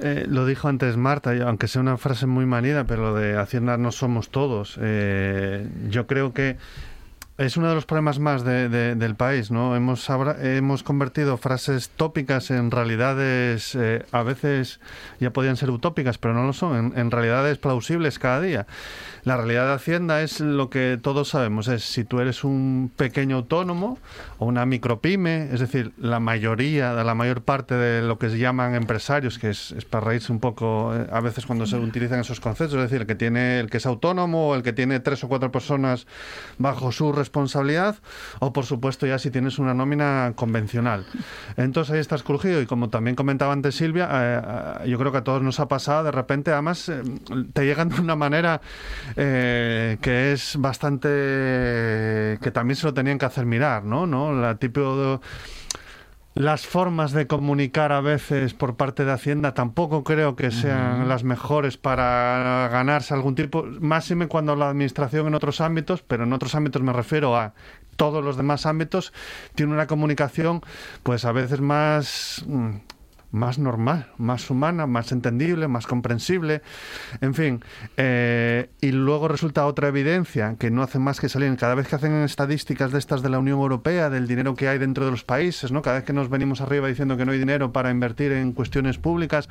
[0.00, 3.76] eh, lo dijo antes Marta, aunque sea una frase muy manida, pero lo de Hacienda
[3.76, 4.78] no somos todos.
[4.80, 6.56] Eh, yo creo que
[7.36, 9.74] es uno de los problemas más de- de- del país, ¿no?
[9.74, 14.78] Hemos, abra- hemos convertido frases tópicas en realidades, eh, a veces
[15.18, 18.66] ya podían ser utópicas, pero no lo son, en realidades plausibles cada día.
[19.24, 23.36] La realidad de Hacienda es lo que todos sabemos, es si tú eres un pequeño
[23.36, 23.98] autónomo
[24.36, 28.74] o una micropyme, es decir, la mayoría, la mayor parte de lo que se llaman
[28.74, 32.38] empresarios, que es, es para reírse un poco eh, a veces cuando se utilizan esos
[32.38, 35.24] conceptos, es decir, el que tiene, el que es autónomo o el que tiene tres
[35.24, 36.06] o cuatro personas
[36.58, 37.96] bajo su responsabilidad,
[38.40, 41.06] o por supuesto ya si tienes una nómina convencional.
[41.56, 44.42] Entonces ahí estás crujido y como también comentaba antes Silvia, eh,
[44.84, 47.02] eh, yo creo que a todos nos ha pasado de repente, además eh,
[47.54, 48.60] te llegan de una manera
[49.16, 51.08] eh, que es bastante
[52.40, 54.06] que también se lo tenían que hacer mirar, ¿no?
[54.06, 54.32] ¿No?
[54.32, 55.20] La tipo de-
[56.36, 61.22] las formas de comunicar a veces por parte de Hacienda tampoco creo que sean las
[61.22, 66.56] mejores para ganarse algún tipo, máxime cuando la administración en otros ámbitos, pero en otros
[66.56, 67.54] ámbitos me refiero a
[67.94, 69.12] todos los demás ámbitos,
[69.54, 70.60] tiene una comunicación
[71.04, 72.70] pues a veces más mm,
[73.34, 76.62] más normal, más humana, más entendible, más comprensible,
[77.20, 77.64] en fin.
[77.96, 81.96] eh, y luego resulta otra evidencia que no hace más que salir cada vez que
[81.96, 85.24] hacen estadísticas de estas de la Unión Europea, del dinero que hay dentro de los
[85.24, 85.82] países, ¿no?
[85.82, 88.98] Cada vez que nos venimos arriba diciendo que no hay dinero para invertir en cuestiones
[88.98, 89.48] públicas,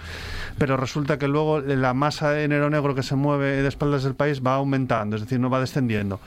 [0.57, 4.15] pero resulta que luego la masa de dinero negro que se mueve de espaldas del
[4.15, 6.21] país va aumentando, es decir, no va descendiendo.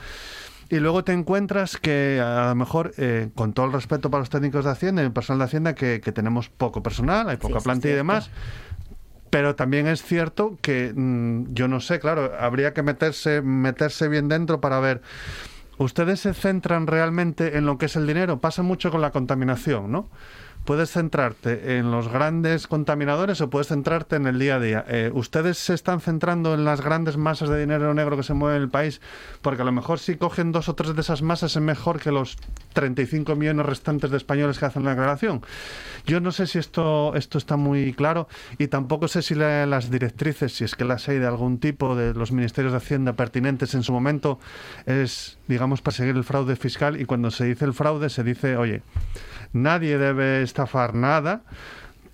[0.69, 4.29] Y luego te encuentras que a lo mejor, eh, con todo el respeto para los
[4.29, 7.51] técnicos de Hacienda y el personal de Hacienda, que, que tenemos poco personal, hay poca
[7.51, 8.29] eso es plantilla y demás.
[9.29, 14.27] Pero también es cierto que mm, yo no sé, claro, habría que meterse, meterse bien
[14.27, 15.01] dentro para ver.
[15.77, 18.41] ¿Ustedes se centran realmente en lo que es el dinero?
[18.41, 20.09] Pasa mucho con la contaminación, ¿no?
[20.67, 24.83] Puedes centrarte en los grandes contaminadores o puedes centrarte en el día a día.
[24.89, 28.57] Eh, ¿Ustedes se están centrando en las grandes masas de dinero negro que se mueven
[28.57, 28.99] en el país?
[29.41, 32.11] Porque a lo mejor si cogen dos o tres de esas masas es mejor que
[32.11, 32.35] los
[32.73, 35.41] 35 millones restantes de españoles que hacen la declaración.
[36.05, 38.27] Yo no sé si esto, esto está muy claro
[38.57, 41.95] y tampoco sé si la- las directrices, si es que las hay de algún tipo
[41.95, 44.37] de los ministerios de Hacienda pertinentes en su momento,
[44.85, 48.81] es, digamos, perseguir el fraude fiscal y cuando se dice el fraude se dice, oye,
[49.53, 51.41] nadie debe estafar nada,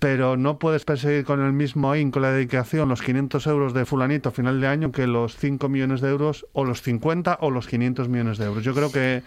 [0.04, 4.28] pero no puedes perseguir con el mismo ahínco la dedicación los 500 euros de fulanito
[4.28, 7.66] a final de año que los 5 millones de euros o los 50 o los
[7.68, 8.62] 500 millones de euros.
[8.64, 9.22] Yo creo que,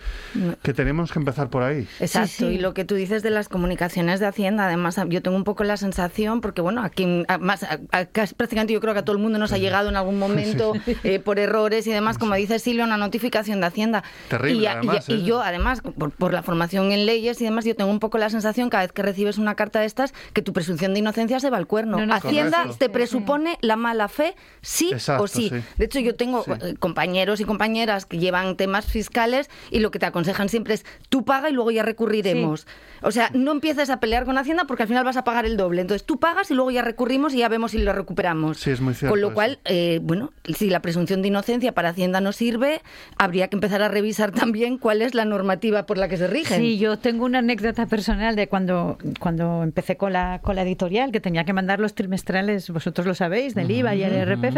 [0.62, 1.88] que tenemos que empezar por ahí.
[2.00, 2.46] Exacto, Sí, sí.
[2.46, 5.64] y lo que tú dices de las comunicaciones de Hacienda, además yo tengo un poco
[5.64, 9.16] la sensación, porque bueno, aquí más, a- a- casi prácticamente yo creo que a todo
[9.16, 12.60] el mundo nos ha llegado en algún momento eh, por errores y demás, como dice
[12.60, 14.04] Silvia, una notificación de Hacienda.
[14.30, 15.24] Terrible, y, a- y- además, y ¿eh?
[15.24, 18.30] yo, además, por, por la formación en leyes y demás, yo tengo un poco la
[18.30, 21.40] sensación cada vez que recibes una carta de estas que tu presupuesto presunción de inocencia
[21.40, 21.98] se va al cuerno.
[21.98, 22.78] No, no, Hacienda correcto.
[22.78, 25.50] te presupone la mala fe, sí Exacto, o sí.
[25.50, 25.62] sí.
[25.78, 26.52] De hecho, yo tengo Sí.
[26.62, 30.86] eh, compañeros y compañeras que llevan temas fiscales y lo que te aconsejan siempre es
[31.10, 32.68] tú paga y luego ya recurriremos.
[33.02, 35.56] O sea, no empieces a pelear con Hacienda porque al final vas a pagar el
[35.56, 35.82] doble.
[35.82, 38.58] Entonces tú pagas y luego ya recurrimos y ya vemos si lo recuperamos.
[38.58, 41.90] Sí, es muy cierto Con lo cual, eh, bueno, si la presunción de inocencia para
[41.90, 42.82] Hacienda no sirve,
[43.18, 46.60] habría que empezar a revisar también cuál es la normativa por la que se rigen.
[46.60, 51.12] Sí, yo tengo una anécdota personal de cuando, cuando empecé con la, con la editorial,
[51.12, 54.58] que tenía que mandar los trimestrales, vosotros lo sabéis, del IVA y el RPF.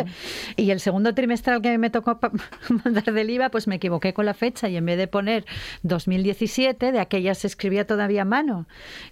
[0.55, 2.17] Y el segundo trimestral que me tocó
[2.85, 5.45] mandar del IVA, pues me equivoqué con la fecha y en vez de poner
[5.83, 8.65] 2017, de aquella se escribía todavía a mano,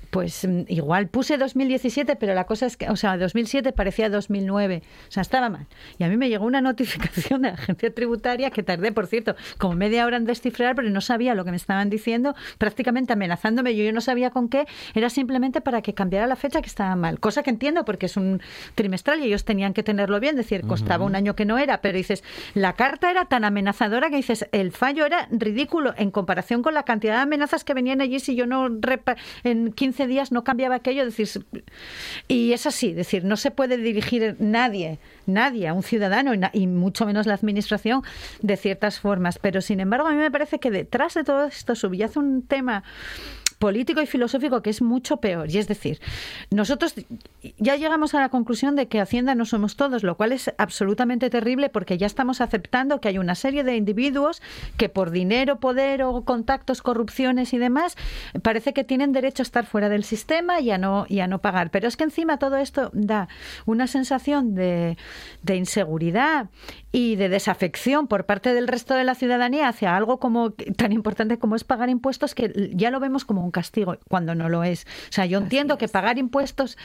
[0.10, 4.82] pues mm, igual puse 2017, pero la cosa es que, o sea, 2007 parecía 2009.
[5.08, 5.68] O sea, estaba mal.
[5.98, 9.36] Y a mí me llegó una notificación de la agencia tributaria que tardé, por cierto,
[9.58, 13.76] como media hora en descifrar, pero no sabía lo que me estaban diciendo, prácticamente amenazándome.
[13.76, 14.66] Yo, yo no sabía con qué.
[14.94, 17.20] Era simplemente para que cambiara la fecha que estaba mal.
[17.20, 18.42] Cosa que entiendo porque es un
[18.76, 20.36] trimestral y ellos tenían que tenerlo bien.
[20.40, 24.10] Es decir, costaba un año que no era, pero dices, la carta era tan amenazadora
[24.10, 28.02] que dices, el fallo era ridículo en comparación con la cantidad de amenazas que venían
[28.02, 28.70] allí si yo no
[29.44, 31.06] en 15 días no cambiaba aquello.
[31.06, 31.28] Decir,
[32.28, 36.68] y es así, decir, no se puede dirigir nadie, nadie a un ciudadano y, y
[36.68, 38.04] mucho menos la administración
[38.42, 39.40] de ciertas formas.
[39.40, 42.84] Pero sin embargo, a mí me parece que detrás de todo esto subyace un tema
[43.60, 45.50] político y filosófico que es mucho peor.
[45.50, 46.00] Y es decir,
[46.52, 46.94] nosotros
[47.58, 51.30] ya llegamos a la conclusión de que Hacienda no somos todos, lo cual es absolutamente
[51.30, 54.42] terrible porque ya estamos aceptando que hay una serie de individuos
[54.78, 57.96] que por dinero, poder o contactos, corrupciones y demás,
[58.42, 61.40] parece que tienen derecho a estar fuera del sistema y a no, y a no
[61.40, 61.72] pagar.
[61.72, 63.28] Pero es que encima todo esto da
[63.66, 64.98] una sensación de,
[65.44, 66.50] de inseguridad
[66.92, 71.38] y de desafección por parte del resto de la ciudadanía hacia algo como tan importante
[71.38, 74.86] como es pagar impuestos que ya lo vemos como un castigo cuando no lo es.
[75.10, 76.78] O sea, yo entiendo que pagar impuestos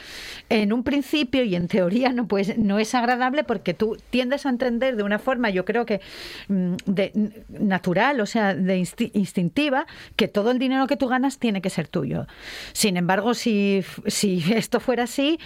[0.49, 4.49] en un principio y en teoría no pues no es agradable porque tú tiendes a
[4.49, 6.01] entender de una forma, yo creo que
[6.49, 9.85] mm, de natural, o sea, de insti- instintiva,
[10.17, 12.27] que todo el dinero que tú ganas tiene que ser tuyo.
[12.73, 15.39] Sin embargo, si, si esto fuera así,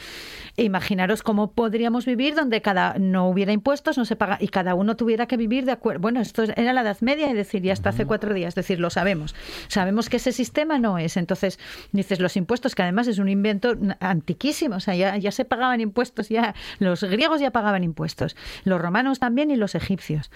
[0.56, 4.96] imaginaros cómo podríamos vivir donde cada no hubiera impuestos, no se paga y cada uno
[4.96, 6.00] tuviera que vivir de acuerdo.
[6.00, 8.80] Bueno, esto era la Edad Media y decir, ya hasta hace cuatro días, es decir,
[8.80, 9.36] lo sabemos.
[9.68, 11.18] Sabemos que ese sistema no es.
[11.18, 11.60] Entonces,
[11.92, 15.82] dices, los impuestos, que además es un invento antiquísimo, o sea, ya, ya se pagaban
[15.82, 20.32] impuestos, ya los griegos ya pagaban impuestos, los romanos también y los egipcios.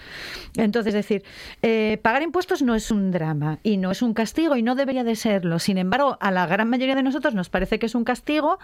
[0.56, 1.24] Entonces, es decir,
[1.62, 5.04] eh, pagar impuestos no es un drama y no es un castigo y no debería
[5.04, 5.58] de serlo.
[5.58, 8.58] Sin embargo, a la gran mayoría de nosotros nos parece que es un castigo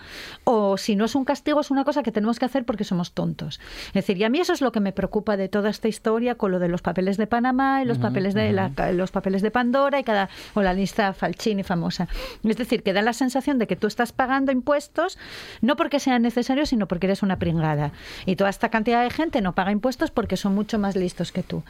[0.44, 3.12] o si no es un castigo es una cosa que tenemos que hacer porque somos
[3.12, 3.60] tontos.
[3.88, 6.34] Es decir, y a mí eso es lo que me preocupa de toda esta historia
[6.34, 9.50] con lo de los papeles de Panamá y los papeles de la- los papeles de
[9.50, 12.08] Pandora y cada o la lista Falcini famosa.
[12.44, 15.16] Es decir, que da la sensación de que tú estás pagando impuestos
[15.62, 17.92] no porque sean necesarios, sino porque eres una pringada.
[18.26, 21.42] Y toda esta cantidad de gente no paga impuestos porque son mucho más listos que
[21.42, 21.62] tú.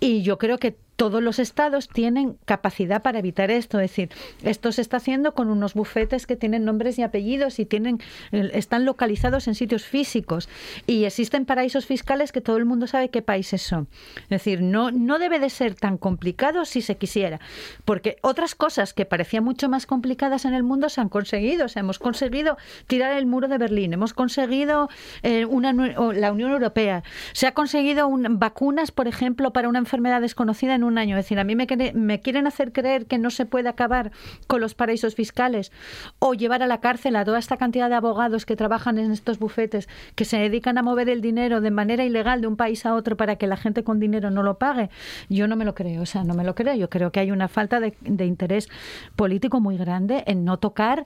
[0.00, 3.80] Y yo creo que todos los estados tienen capacidad para evitar esto.
[3.80, 4.10] Es decir,
[4.42, 8.00] esto se está haciendo con unos bufetes que tienen nombres y apellidos y tienen,
[8.32, 10.50] eh, están localizados en sitios físicos.
[10.86, 13.88] Y existen paraísos fiscales que todo el mundo sabe qué países son.
[14.22, 17.40] Es decir, no, no debe de ser tan complicado si se quisiera.
[17.84, 21.66] Porque otras cosas que parecían mucho más complicadas en el mundo se han conseguido.
[21.66, 24.88] O sea, hemos conseguido tirar el muro de Berlín, hemos conseguido
[25.22, 30.20] eh, una, la Unión Europea, se ha conseguido un- vacunas, por ejemplo, para una enfermedad
[30.20, 31.16] desconocida en un año.
[31.16, 34.12] Es decir, a mí me, me quieren hacer creer que no se puede acabar
[34.46, 35.72] con los paraísos fiscales
[36.18, 39.38] o llevar a la cárcel a toda esta cantidad de abogados que trabajan en estos
[39.38, 42.94] bufetes, que se dedican a mover el dinero de manera ilegal de un país a
[43.00, 44.90] otro para que la gente con dinero no lo pague.
[45.28, 46.74] Yo no me lo creo, o sea, no me lo creo.
[46.74, 48.68] Yo creo que hay una falta de, de interés
[49.16, 51.04] político muy grande en no tocar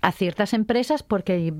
[0.00, 1.54] a ciertas empresas porque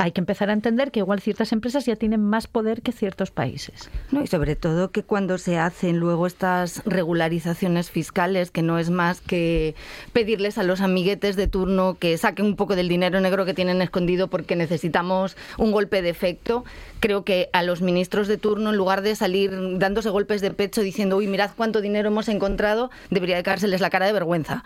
[0.00, 3.30] hay que empezar a entender que igual ciertas empresas ya tienen más poder que ciertos
[3.30, 3.90] países.
[4.10, 8.88] No, y sobre todo que cuando se hacen luego estas regularizaciones fiscales, que no es
[8.88, 9.74] más que
[10.14, 13.82] pedirles a los amiguetes de turno que saquen un poco del dinero negro que tienen
[13.82, 16.64] escondido porque necesitamos un golpe de efecto,
[17.00, 20.80] creo que a los ministros de turno, en lugar de salir dándose golpes de pecho
[20.80, 24.64] diciendo, uy, mirad cuánto dinero hemos encontrado, debería de caérseles la cara de vergüenza.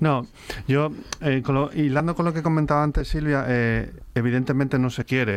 [0.00, 0.26] No,
[0.68, 0.90] yo,
[1.20, 5.34] eh, con lo- hilando con lo que comentaba antes Silvia, eh, evidentemente no se quiere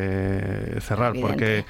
[0.77, 1.27] eh, cerrar, Evidente.
[1.27, 1.65] porque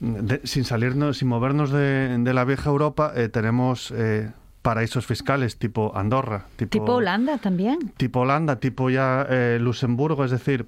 [0.00, 4.30] mm, de- sin salirnos, sin movernos de, de la vieja Europa, eh, tenemos eh,
[4.62, 7.78] paraísos fiscales tipo Andorra, tipo, Tipo Holanda también.
[7.96, 10.66] tipo Holanda, tipo ya eh, Luxemburgo, es decir,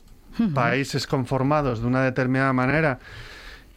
[0.53, 2.99] países conformados de una determinada manera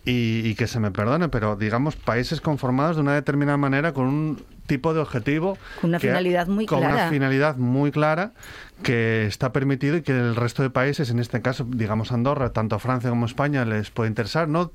[0.08, 4.06] y, y que se me perdone, pero digamos países conformados de una determinada manera con
[4.08, 5.58] un tipo de objetivo.
[5.82, 6.94] Con una que- finalidad muy con clara.
[6.96, 8.32] una finalidad muy clara
[8.84, 12.76] que está permitido y que el resto de países, en este caso, digamos Andorra, tanto
[12.76, 14.48] a Francia como España, les puede interesar.
[14.48, 14.72] No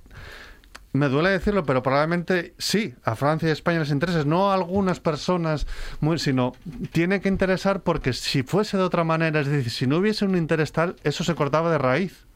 [0.93, 5.01] me duele decirlo, pero probablemente sí, a Francia y España les interesa, no a algunas
[5.01, 5.67] personas,
[6.01, 6.53] muy, sino
[6.93, 10.37] tiene que interesar porque si fuese de otra manera, es decir, si no hubiese un
[10.37, 12.27] interés tal, eso se cortaba de raíz.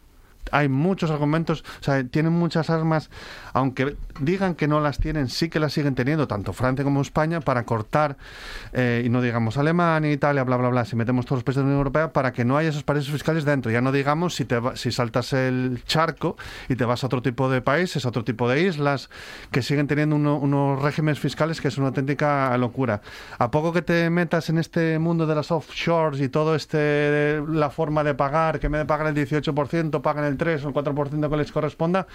[0.53, 3.11] Hay muchos argumentos, o sea, tienen muchas armas,
[3.53, 7.41] aunque digan que no las tienen, sí que las siguen teniendo, tanto Francia como España,
[7.41, 8.17] para cortar,
[8.73, 11.63] eh, y no digamos Alemania, Italia, bla, bla, bla, si metemos todos los países de
[11.63, 13.71] la Unión Europea, para que no haya esos paraísos fiscales dentro.
[13.71, 16.37] Ya no digamos si, te va- si saltas el charco
[16.69, 19.11] y te vas a otro tipo de países, a otro tipo de islas,
[19.51, 23.01] que siguen teniendo uno- unos regímenes fiscales que es una auténtica locura.
[23.39, 27.71] A poco que te metas en este mundo de las offshores y todo este, la
[27.71, 30.75] forma de pagar, que en vez de pagar el 18%, pagan el 3 o el
[30.75, 32.07] 4% que les corresponda,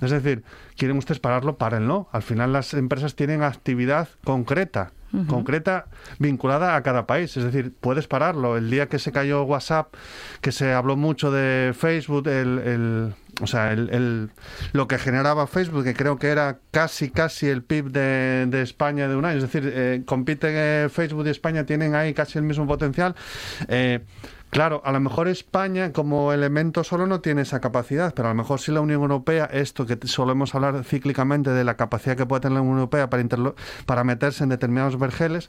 [0.00, 0.42] es decir,
[0.76, 2.08] quieren ustedes pararlo, párenlo.
[2.12, 4.92] Al final las empresas tienen actividad concreta
[5.28, 7.36] concreta vinculada a cada país.
[7.36, 8.56] Es decir, puedes pararlo.
[8.56, 9.92] El día que se cayó WhatsApp,
[10.40, 14.30] que se habló mucho de Facebook, el, el- o sea, el, el-
[14.72, 19.06] lo que generaba Facebook, que creo que era casi, casi el PIB de, de España
[19.06, 19.36] de un año.
[19.36, 23.14] Es decir, eh, compiten eh, Facebook y España, tienen ahí casi el mismo potencial.
[23.68, 24.00] Eh,
[24.52, 28.34] Claro, a lo mejor España como elemento solo no tiene esa capacidad, pero a lo
[28.34, 32.42] mejor sí la Unión Europea, esto que solemos hablar cíclicamente de la capacidad que puede
[32.42, 33.24] tener la Unión Europea para,
[33.86, 35.48] para meterse en determinados vergeles,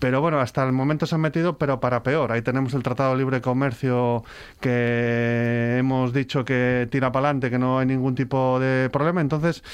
[0.00, 2.30] pero bueno, hasta el momento se han metido, pero para peor.
[2.30, 4.22] Ahí tenemos el Tratado de Libre Comercio
[4.60, 9.22] que hemos dicho que tira para adelante, que no hay ningún tipo de problema.
[9.22, 9.64] Entonces,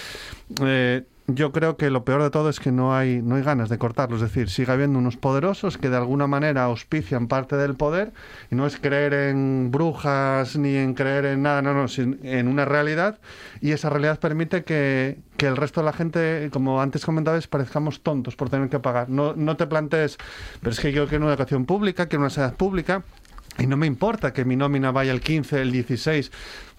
[0.65, 1.03] eh,
[1.35, 3.79] yo creo que lo peor de todo es que no hay, no hay ganas de
[3.79, 4.17] cortarlo.
[4.17, 8.13] Es decir, sigue habiendo unos poderosos que de alguna manera auspician parte del poder
[8.51, 12.65] y no es creer en brujas ni en creer en nada, no, no, en una
[12.65, 13.19] realidad
[13.61, 18.03] y esa realidad permite que, que el resto de la gente, como antes comentabas, parezcamos
[18.03, 19.09] tontos por tener que pagar.
[19.09, 20.19] No, no te plantees,
[20.61, 23.05] pero es que yo quiero una educación pública, quiero una sanidad pública.
[23.59, 26.33] Y no me importa que mi nómina vaya el 15, el 16.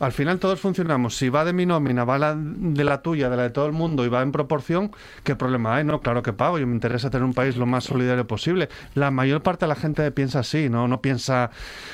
[0.04, 1.16] Al final todos funcionamos.
[1.18, 3.72] Si va de mi nómina, va la, de la tuya, de la de todo el
[3.72, 4.92] mundo y va en proporción,
[5.24, 5.84] ¿qué problema hay?
[5.84, 6.60] No, claro que pago.
[6.60, 8.70] Yo me interesa tener un país lo más solidario posible.
[8.96, 10.88] La mayor parte de la gente piensa así, ¿no?
[10.88, 11.52] No piensa,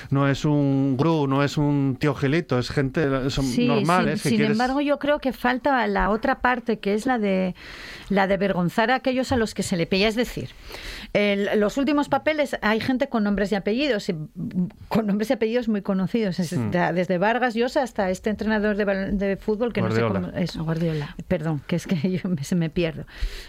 [0.10, 4.22] no es un gru, no es un tío gilito, es gente son Sí, normales.
[4.22, 7.20] sin, que sin quieres- embargo, yo creo que falta la otra parte, que es la
[7.20, 7.56] de
[8.10, 10.08] la de avergonzar a aquellos a los que se le pilla.
[10.08, 10.50] Es decir,
[11.14, 14.16] el- los últimos papeles hay gente con nombres y apellidos, y,
[14.88, 19.36] con nombres y apellidos muy conocidos, desde Vargas Llosa hasta este entrenador de, bal- de
[19.38, 20.56] fútbol que no sé cómo es.
[20.56, 21.16] Guardiola.
[21.28, 23.06] Perdón, que es que yo me, se me pierdo.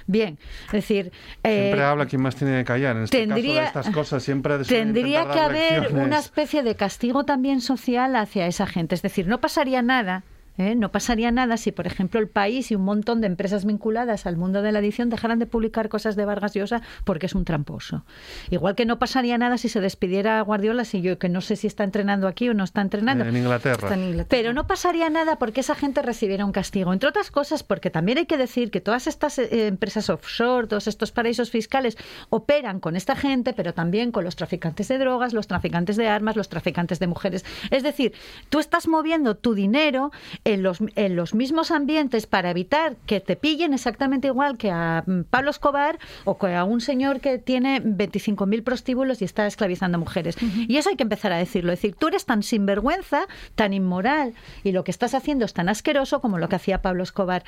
[0.06, 2.96] Bien, es decir, eh, Siempre habla quien más tiene que callar.
[2.96, 6.06] En este tendría- caso de estas cosas siempre Tendría que haber lecciones.
[6.06, 8.94] una especie de castigo también social hacia esa gente.
[8.94, 10.24] Es decir, no pasaría nada.
[10.60, 10.74] ¿Eh?
[10.74, 14.36] No pasaría nada si, por ejemplo, el país y un montón de empresas vinculadas al
[14.36, 18.04] mundo de la edición dejaran de publicar cosas de Vargas Llosa porque es un tramposo.
[18.50, 21.56] Igual que no pasaría nada si se despidiera a Guardiola, si yo que no sé
[21.56, 23.24] si está entrenando aquí o no está entrenando.
[23.24, 23.74] En Inglaterra.
[23.82, 24.28] Está en Inglaterra.
[24.28, 26.92] Pero no pasaría nada porque esa gente recibiera un castigo.
[26.92, 30.86] Entre otras cosas, porque también hay que decir que todas estas eh, empresas offshore, todos
[30.86, 31.96] estos paraísos fiscales,
[32.28, 36.36] operan con esta gente, pero también con los traficantes de drogas, los traficantes de armas,
[36.36, 37.44] los traficantes de mujeres.
[37.70, 38.12] Es decir,
[38.48, 40.10] tú estás moviendo tu dinero
[40.52, 45.02] en los, en los mismos ambientes para evitar que te pillen exactamente igual que a
[45.06, 49.98] mm, Pablo Escobar o que a un señor que tiene 25.000 prostíbulos y está esclavizando
[49.98, 50.36] mujeres.
[50.68, 51.72] Y eso hay que empezar a decirlo.
[51.72, 53.22] Es decir, tú eres tan sinvergüenza,
[53.54, 54.34] tan inmoral
[54.64, 57.44] y lo que estás haciendo es tan asqueroso como lo que hacía Pablo Escobar.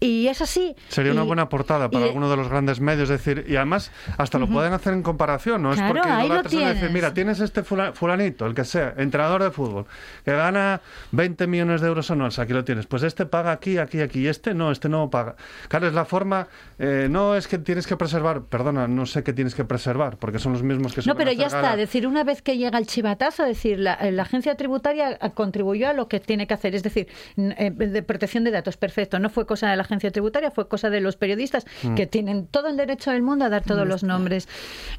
[0.00, 0.74] Y es así.
[0.88, 3.90] Sería una buena portada para y- alguno de los grandes medios, es decir, y además
[4.18, 6.92] hasta lo pueden hacer en comparación, no Claro, es porque ahí lo sino decir, tienes.
[6.92, 9.86] mira, tienes este fula- fulanito, el que sea, entrenador de fútbol,
[10.24, 10.80] que gana
[11.12, 14.26] 20 millones de euros anuales, aquí lo tienes, pues este paga aquí, aquí, aquí, y
[14.28, 15.36] este no, este no paga.
[15.68, 19.32] Claro, es la forma, eh, no es que tienes que preservar, perdona, no sé qué
[19.32, 21.60] tienes que preservar, porque son los mismos que No, suelen pero ya está.
[21.62, 21.76] gala.
[21.76, 26.08] decir, una vez que llega el chivatazo, decir, la, la agencia tributaria contribuyó a lo
[26.08, 26.74] que tiene que hacer.
[26.74, 29.18] Es decir, eh, de protección de datos, perfecto.
[29.18, 31.94] No fue cosa de la agencia tributaria, fue cosa de los periodistas Mm.
[31.94, 34.48] que tienen todo el derecho del mundo a dar todos los nombres.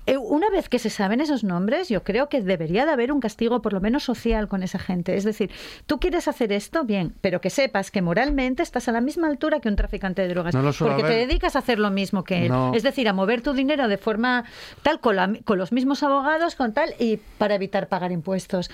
[0.06, 3.20] Eh, una vez que se saben esos nombres, yo creo que debería de haber un
[3.20, 5.16] castigo, por lo menos social, con esa gente.
[5.16, 5.50] Es decir,
[5.86, 9.60] tú quieres hacer esto, bien, pero que sepas que moralmente estás a la misma altura
[9.60, 10.54] que un traficante de drogas.
[10.54, 11.28] No lo porque te haber.
[11.28, 12.50] dedicas a hacer lo mismo que él.
[12.52, 12.72] No.
[12.74, 14.46] Es decir, a mover tu dinero de forma
[14.84, 18.70] tal, con, la- con los mismos abogados, con tal, y para evitar pagar impuestos.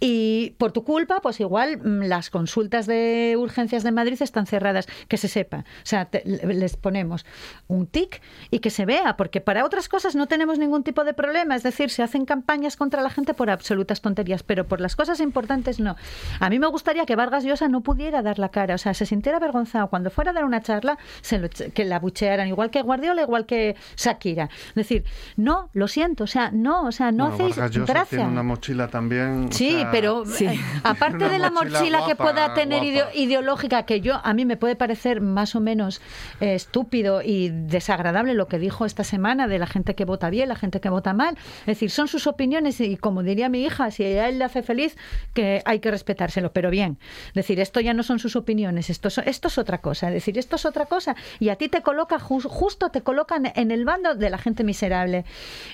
[0.00, 4.86] Y por tu culpa, pues igual mm, las consultas de urgencias de Madrid están cerradas,
[5.08, 5.58] que se sepa.
[5.58, 7.24] O sea, te- les ponemos
[7.68, 11.14] un tic y que se vea, porque para otras cosas no tenemos ningún tipo de
[11.14, 11.56] problema.
[11.56, 15.20] Es decir, se hacen campañas contra la gente por absolutas tonterías, pero por las cosas
[15.20, 15.96] importantes no.
[16.40, 18.92] A mí me gustaría que Vargas Llosa no pudiera pudiera dar la cara, o sea,
[18.92, 22.70] se sintiera avergonzado cuando fuera a dar una charla, se lo, que la buchearan, igual
[22.70, 24.48] que Guardiola, igual que Shakira.
[24.68, 25.04] Es decir,
[25.36, 28.18] no, lo siento, o sea, no, o sea, no Bueno, hacéis gracia.
[28.18, 29.46] tiene una mochila también.
[29.48, 32.82] o Sí, sea, pero eh, aparte de la mochila mochila que pueda tener
[33.14, 36.00] ideológica, que yo a mí me puede parecer más o menos
[36.40, 40.48] eh, estúpido y desagradable lo que dijo esta semana de la gente que vota bien,
[40.48, 41.36] la gente que vota mal.
[41.60, 44.62] Es decir, son sus opiniones y como diría mi hija, si a él le hace
[44.62, 44.96] feliz,
[45.32, 46.98] que hay que respetárselo, pero bien.
[47.28, 50.08] Es decir, esto ya no son sus opiniones, esto, esto es otra cosa.
[50.08, 53.52] Es decir, esto es otra cosa y a ti te coloca, jus- justo te colocan
[53.54, 55.24] en el bando de la gente miserable.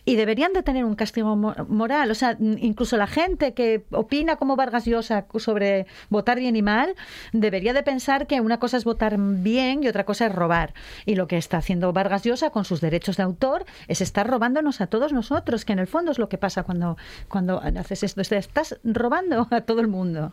[0.05, 2.11] Y deberían de tener un castigo mo- moral.
[2.11, 6.95] O sea, incluso la gente que opina como Vargas Llosa sobre votar bien y mal,
[7.33, 10.75] debería de pensar que una cosa es votar bien y otra cosa es robar.
[11.07, 14.81] Y lo que está haciendo Vargas Llosa con sus derechos de autor es estar robándonos
[14.81, 16.97] a todos nosotros, que en el fondo es lo que pasa cuando,
[17.29, 18.21] cuando haces esto.
[18.21, 20.33] Estás robando a todo el mundo.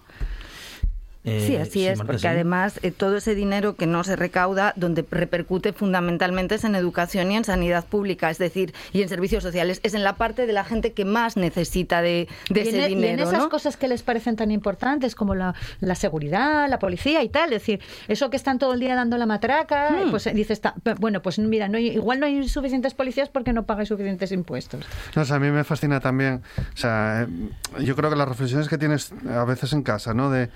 [1.27, 2.27] Sí, Eh, así es, Marta, porque sí.
[2.27, 7.31] además eh, todo ese dinero que no se recauda, donde repercute fundamentalmente es en educación
[7.31, 10.53] y en sanidad pública, es decir, y en servicios sociales, es en la parte de
[10.53, 13.23] la gente que más necesita de, de y en, ese e- y en dinero.
[13.23, 13.49] esas ¿no?
[13.49, 17.61] cosas que les parecen tan importantes como la, la seguridad, la policía y tal, es
[17.61, 20.11] decir, eso que están todo el día dando la matraca, Hmm.
[20.11, 20.61] pues eh, dices,
[20.99, 24.85] bueno, pues mira, no hay- igual no hay suficientes policías porque no pagáis suficientes impuestos.
[25.15, 26.41] No, o sea, a mí me fascina también,
[26.73, 27.27] o sea,
[27.79, 30.29] yo creo que las reflexiones que tienes a veces en casa, ¿no?
[30.29, 30.49] De,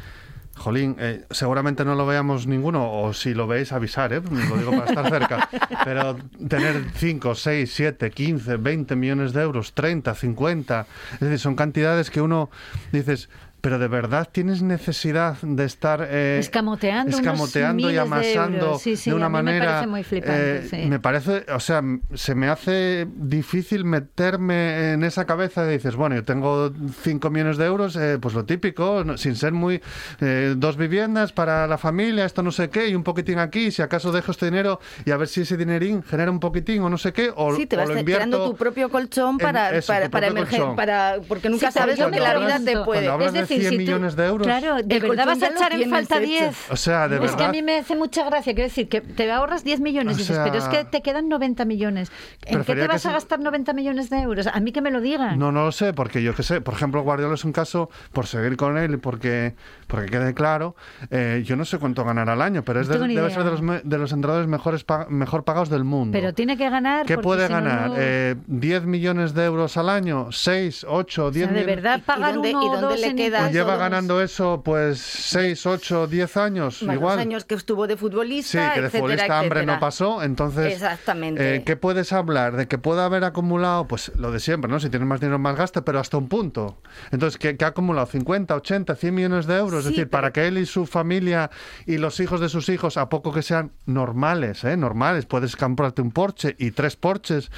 [0.56, 4.22] jolín, eh, seguramente no lo veamos ninguno, o si lo veis avisar, ¿eh?
[4.22, 5.50] Lo digo para estar cerca,
[5.86, 11.56] pero tener 5, 6, 7, 15, 20 millones de euros, 30, 50, es decir, son
[11.56, 12.50] cantidades que uno
[12.92, 13.30] dices...
[13.62, 18.82] Pero de verdad tienes necesidad de estar eh, Escamoteando unos escamoteando y de amasando euros.
[18.82, 20.78] Sí, sí, de una a mí me manera parece muy flipante, eh, sí.
[20.90, 21.84] me parece, o sea,
[22.16, 27.58] se me hace difícil meterme en esa cabeza de dices, bueno, yo tengo 5 millones
[27.58, 29.80] de euros, eh, pues lo típico, no- sin ser muy,
[30.22, 33.82] eh, dos viviendas para la familia, esto no sé qué, y un poquitín aquí, si
[33.84, 36.98] acaso dejo este dinero y a ver si ese dinerín genera un poquitín o no
[36.98, 39.88] sé qué, o, Sí, te o vas lo creando tu propio colchón en para, eso,
[39.94, 40.76] para, para propio emerger, colchón.
[40.76, 43.08] para, porque nunca sabes lo que la vida te puede.
[43.56, 45.48] Es decir, de 100 si tú- millones de euros, Claro, de El verdad vas a
[45.48, 46.28] echar en falta hecho.
[46.28, 46.72] 10.
[46.72, 47.38] o sea, de es verdad.
[47.38, 50.18] que a mí me hace mucha gracia, quiero decir, que te ahorras 10 millones, O
[50.20, 52.12] dices, sea, pero es que te quedan 90 millones.
[52.46, 54.48] ¿En qué te vas a se- gastar 90 millones de euros?
[54.48, 55.38] A mí que me lo digan.
[55.40, 58.28] No, no lo sé, porque yo qué sé, por ejemplo, Guardiola es un caso, por
[58.28, 59.56] seguir con él y porque,
[59.88, 60.76] porque quede claro,
[61.10, 63.52] eh, yo no sé cuánto ganará al año, pero es No de- debe ser de
[63.52, 66.12] los, de los entrenadores mejores mejor pagados del mundo.
[66.18, 67.06] Pero tiene que ganar.
[67.06, 67.90] ¿Qué puede si no, ganar?
[67.90, 70.28] no- Eh, ¿10 millones de euros al año?
[70.32, 71.76] ¿6, 8, o 10 sea, de millones?
[71.84, 73.54] verdad pagar dónde- uno y o dónde dos le queda Impuestos.
[73.54, 77.00] lleva ganando eso, pues, 6, 8, 10 años, igual.
[77.00, 80.74] los años que estuvo de Sí, futbolista, que de etcétera, futbolista hambre no pasó, entonces...
[80.74, 81.56] Exactamente.
[81.56, 82.56] eh, ¿Qué puedes hablar?
[82.56, 84.80] De que pueda haber acumulado, pues lo de siempre, ¿no?
[84.80, 86.78] Si tienes más dinero, más gasta, pero hasta un punto.
[87.12, 88.08] Entonces, ¿qué, qué ha acumulado?
[88.08, 89.84] ¿50, 80, 100 millones de euros?
[89.84, 91.50] Sí, es decir, pero- para que él y su familia
[91.86, 94.78] y los hijos de sus hijos, a poco que sean normales, ¿eh?
[94.78, 97.52] Normales, puedes comprarte un Porsche y tres Porsches,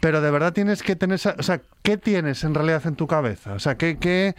[0.00, 1.16] pero de verdad tienes que tener...
[1.16, 3.52] esa- o sea, ¿qué tienes en realidad en tu cabeza?
[3.54, 4.34] O sea, ¿qué, qué,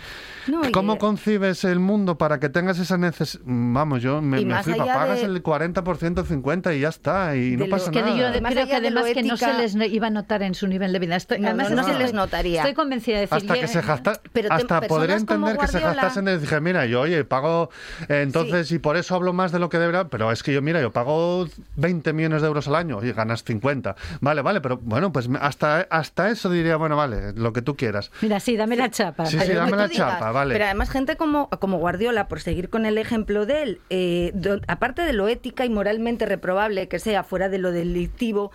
[0.48, 3.44] No, ¿cómo concibes el mundo para que tengas esa necesidad?
[3.46, 7.66] Vamos, yo me, me flipa, pagas de- el 40%, 50% y ya está, y no
[7.66, 8.16] lo pasa que nada.
[8.18, 10.68] yo de- Más creo que además que no se les iba a notar en su
[10.68, 11.16] nivel de vida.
[11.16, 12.62] Estoy, No, además no, se les notaría.
[12.62, 15.80] Estoy convencida de decir hasta que se jacta, Pero te- hasta podría entender que se
[15.80, 17.70] jactasen de decir, mira, yo oye, pago,
[18.10, 20.62] eh, entonces, y por eso hablo más de lo que debería, pero es que yo,
[20.62, 23.96] mira, yo pago 20 millones de euros al año y ganas 50.
[24.22, 28.12] Vale, vale, pero bueno, pues hasta, hasta eso diría, bueno, vale, lo que tú quieras.
[28.22, 29.26] Mira, sí, dame la chapa.
[29.26, 30.14] Sí, sí, dame la digas.
[30.14, 30.54] chapa, vale.
[30.56, 34.60] Pero además gente como, como Guardiola, por seguir con el ejemplo de él, eh, do-
[34.68, 38.52] aparte de lo ética y moralmente reprobable que sea fuera de lo delictivo,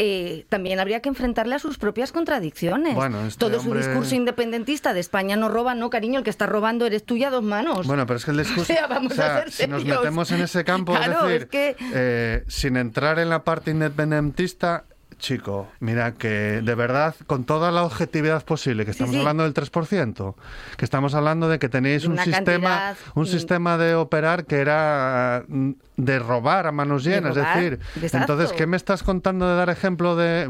[0.00, 2.94] eh, también habría que enfrentarle a sus propias contradicciones.
[2.94, 6.30] Bueno, este Todo hombre- su discurso independentista de España no roba, no, cariño, el que
[6.30, 7.84] está robando eres tú y a dos manos.
[7.88, 8.62] Bueno, pero es que el discurso.
[8.72, 11.32] O sea, vamos o sea, a ser si nos metemos en ese campo, Claro, es
[11.32, 14.84] decir, es que- eh, sin entrar en la parte independentista,
[15.18, 19.18] chico, mira que de verdad, con toda la objetividad posible, que estamos sí.
[19.18, 20.34] hablando del 3%,
[20.76, 23.26] que estamos hablando de que tenéis De un sistema, cantidad, un mm.
[23.26, 28.16] sistema de operar que era mm, de robar a manos llenas, es decir, exacto.
[28.32, 30.48] entonces, ¿qué me estás contando de dar ejemplo de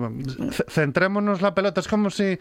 [0.52, 1.80] c- centrémonos la pelota?
[1.80, 2.38] Es como si,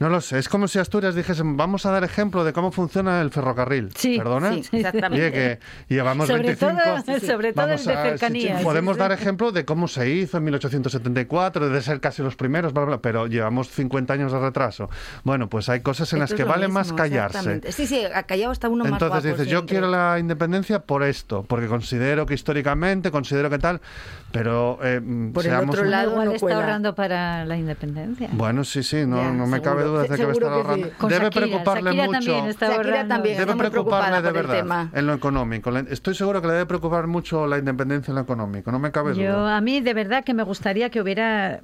[0.00, 3.20] no lo sé, es como si Asturias dijesen, vamos a dar ejemplo de cómo funciona
[3.20, 3.90] el ferrocarril.
[3.94, 4.54] Sí, ¿Perdona?
[4.54, 5.24] sí, exactamente.
[5.26, 5.58] Oye, que
[5.94, 6.72] llevamos Sobre 25...
[7.06, 8.62] todo- sobre todo Vamos el de a- si- cercanías.
[8.62, 10.44] podemos Sí, dar ejemplo de cómo se hizo en
[11.26, 14.88] cuatro, de ser casi los primeros, bla, bla, pero llevamos 50 años de retraso.
[15.22, 17.36] Bueno, pues hay cosas en las que vale más callarse.
[17.38, 17.72] exactamente.
[17.72, 21.44] Sí, sí, ha callado está uno más Entonces dices, yo quiero la independencia por esto,
[21.46, 23.80] porque considero que históricamente, considero que tal,
[24.32, 26.56] pero eh, mm, Por el otro lado, Igual no está cuela.
[26.60, 28.28] ahorando para la independencia.
[28.32, 29.62] Bueno, sí, sí, no, Ya, no me seguro.
[29.62, 30.54] cabe duda de que va a estar sí.
[30.54, 30.88] ahorrando.
[30.98, 31.46] Con Debe Shakira.
[31.46, 32.18] preocuparle Shakira mucho.
[32.18, 33.14] también está ahorrando.
[33.14, 33.38] también.
[33.38, 35.76] Debe preocuparle de verdad en lo económico.
[35.76, 39.14] Estoy seguro que le debe preocupar mucho la independencia en lo económico, no me cabe
[39.14, 39.56] Yo, duda.
[39.56, 41.60] a mí, de verdad, que me gustaría que hubiera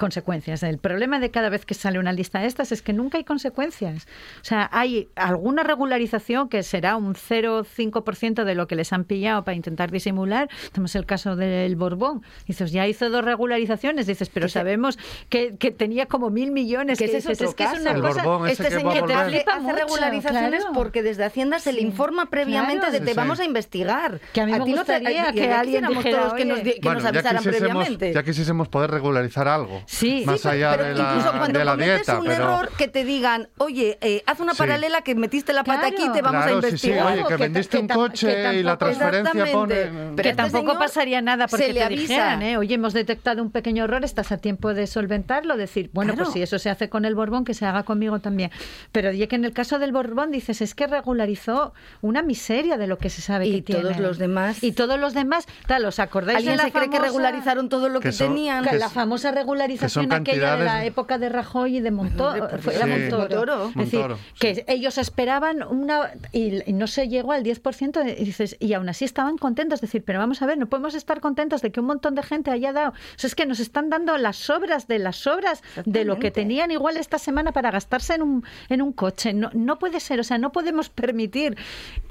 [0.00, 0.62] consecuencias.
[0.64, 3.24] El problema de cada vez que sale una lista de estas es que nunca hay
[3.24, 4.06] consecuencias.
[4.40, 9.44] O sea, hay alguna regularización que será un 0,5% de lo que les han pillado
[9.44, 10.48] para intentar disimular.
[10.72, 12.22] Tenemos el caso del Borbón.
[12.46, 14.06] Dices, ya hizo dos regularizaciones.
[14.06, 14.98] Dices, pero sabemos
[15.28, 16.98] que, que tenía como mil millones.
[16.98, 18.22] Que que es dices, es que es una El cosa...
[18.22, 19.16] Borbón Este que a señor te volver.
[19.16, 20.74] hace, Flipa hace mucho, regularizaciones claro.
[20.74, 22.92] porque desde Hacienda se le informa previamente claro.
[22.92, 23.16] de te sí.
[23.16, 24.20] vamos a investigar.
[24.32, 26.58] Que a mí me no te- y que ya alguien quisiéramos dijera, todos que nos,
[26.60, 28.12] que nos Bueno, avisaran quisiésemos, previamente.
[28.14, 29.82] ya quisiésemos poder regularizar algo.
[29.90, 30.22] Sí.
[30.24, 32.18] más Sí, pero- allá pero de la, incluso cuando de la cometes dieta.
[32.20, 32.44] un pero...
[32.44, 34.58] error que te digan, oye, eh, haz una Sí.
[34.58, 35.96] paralela que metiste la pata Claro.
[35.96, 37.06] aquí y te vamos Claro, a sí, sí, investigar.
[37.12, 39.74] oye, que vendiste un coche que y la transferencia pone...
[39.74, 42.00] Que este tampoco pasaría nada porque se le te avisa.
[42.02, 42.56] dijeran, ¿eh?
[42.56, 46.26] oye, hemos detectado un pequeño error, estás a tiempo de solventarlo, decir, bueno, Claro.
[46.26, 48.52] pues si eso se hace con el Borbón, que se haga conmigo también.
[48.92, 52.86] Pero ya que en el caso del Borbón dices, es que regularizó una miseria de
[52.86, 54.06] lo que se sabe Y que todos tiene.
[54.06, 54.62] los demás.
[54.62, 57.88] Y todos los demás, tal, ¿os acordáis ¿Alguien de la se cree que regularizaron todo
[57.88, 58.62] lo que, Que son- tenían?
[58.62, 61.80] que que la es- famosa regularización que son aquella de la época de Rajoy y
[61.80, 62.48] de Montoro.
[62.60, 62.70] Sí.
[62.86, 63.18] Montoro.
[63.18, 63.68] Montoro.
[63.68, 64.38] Es decir, Montoro, sí.
[64.38, 68.88] que ellos esperaban una y, y no se llegó al 10% y dices y aún
[68.88, 71.80] así estaban contentos, es decir, pero vamos a ver, no podemos estar contentos de que
[71.80, 74.86] un montón de gente haya dado, o sea, es que nos están dando las sobras
[74.86, 78.82] de las sobras de lo que tenían igual esta semana para gastarse en un en
[78.82, 81.56] un coche, no no puede ser, o sea, no podemos permitir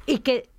[0.06, 0.50] y que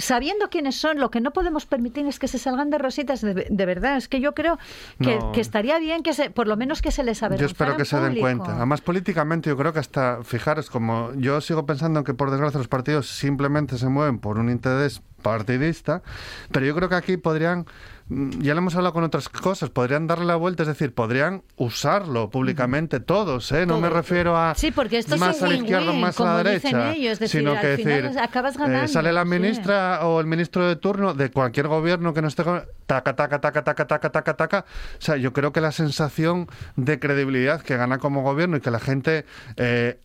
[0.00, 3.46] Sabiendo quiénes son, lo que no podemos permitir es que se salgan de rositas de,
[3.48, 3.96] de verdad.
[3.96, 4.58] Es que yo creo
[5.00, 5.32] que, No.
[5.32, 7.84] que estaría bien que se, por lo menos que se les Yo avergonzara espero que
[7.84, 8.56] se den cuenta.
[8.56, 12.68] Además, políticamente, yo creo que hasta, fijaros, como yo sigo pensando que por desgracia los
[12.68, 16.02] partidos simplemente se mueven por un interés partidista,
[16.50, 17.66] pero yo creo que aquí podrían,
[18.10, 22.28] ya lo hemos hablado con otras cosas, podrían darle la vuelta, es decir, podrían usarlo
[22.28, 23.66] públicamente todos, ¿eh?
[23.66, 26.24] No me refiero a Sí, porque esto es más un a la izquierda, más a
[26.24, 29.28] la derecha, ellos, es decir, sino al que decir, acabas eh, sale la sí.
[29.28, 33.40] ministra o el ministro de turno de cualquier gobierno que no esté con- taca taca
[33.40, 34.64] taca taca taca taca taca.
[34.98, 38.70] O sea yo creo que la sensación de credibilidad que gana como gobierno y que
[38.72, 39.24] la gente
[39.56, 40.00] eh,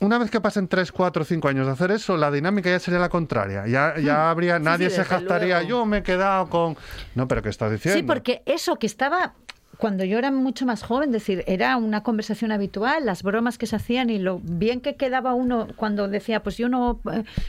[0.00, 3.00] una vez que pasen 3, 4, 5 años de hacer eso, la dinámica ya sería
[3.00, 3.66] la contraria.
[3.66, 5.68] Ya, ya habría, Sí, nadie sí, se jactaría, luego.
[5.68, 6.76] yo me he quedado con...
[7.14, 7.98] No, pero ¿qué estás diciendo?
[8.00, 9.34] Sí, porque eso que estaba
[9.78, 13.74] cuando yo era mucho más joven, decir, era una conversación habitual, las bromas que se
[13.74, 17.00] hacían y lo bien que quedaba uno cuando decía, pues yo no,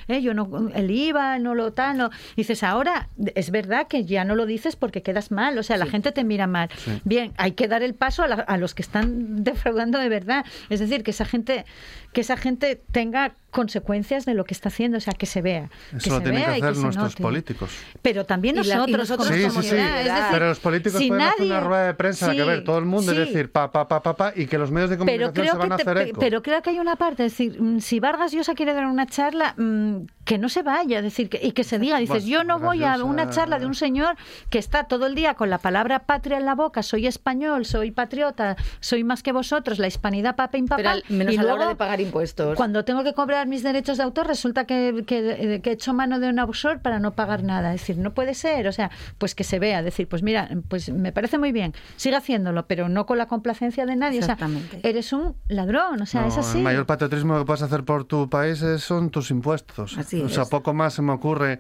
[0.08, 2.10] eh, yo no, el IVA, no lo tal, no.
[2.36, 5.86] Dices, ahora es verdad que ya no lo dices porque quedas mal, o sea, la
[5.86, 6.70] gente te mira mal.
[7.04, 10.44] Bien, hay que dar el paso a, la- a los que están defraudando de verdad.
[10.72, 11.66] Es decir, que esa gente,
[12.14, 15.70] que esa gente tenga consecuencias de lo que está haciendo, o sea, que se vea.
[15.96, 17.22] Eso que lo se tienen que vea hacer nuestros note.
[17.22, 17.70] políticos.
[18.02, 19.76] Pero también Y la- nosotros, nosotros Sí, como sí, sí.
[19.76, 22.80] Es decir, pero los políticos si pueden hacer una rueda de prensa que ver todo
[22.80, 25.06] el mundo y decir pa, pa, pa, pa, pa, y que los medios de pero
[25.06, 26.20] comunicación creo se van que a hacer eco.
[26.20, 29.06] pero creo que hay una parte, es decir, mm, si Vargas Llosa quiere dar una
[29.06, 32.44] charla, mm, que no se vaya, es decir, que, y que se diga, dices, yo
[32.44, 34.16] no voy a una charla de un señor
[34.50, 37.92] que está todo el día con la palabra patria en la boca, soy español, soy
[37.92, 41.48] patriota, soy más que vosotros, la hispanidad papa y Pero al- menos y a la
[41.50, 42.56] luego, hora de pagar impuestos.
[42.56, 46.20] Cuando tengo que cobrar mis derechos de autor, resulta que, que- que he hecho mano
[46.20, 47.74] de un offshore para no pagar nada.
[47.74, 48.68] Es decir, no puede ser.
[48.68, 49.82] O sea, pues que se vea.
[49.82, 53.86] Decir, pues mira, pues me parece muy bien, sigue haciéndolo, pero no con la complacencia
[53.86, 54.20] de nadie.
[54.20, 54.80] O sea, Exactamente.
[54.84, 56.02] eres un ladrón.
[56.02, 56.58] O sea, No, es así.
[56.60, 59.98] El mayor patriotismo que puedes hacer por tu país es- son tus impuestos.
[59.98, 60.50] Así o sea, es.
[60.50, 61.60] poco más se me ocurre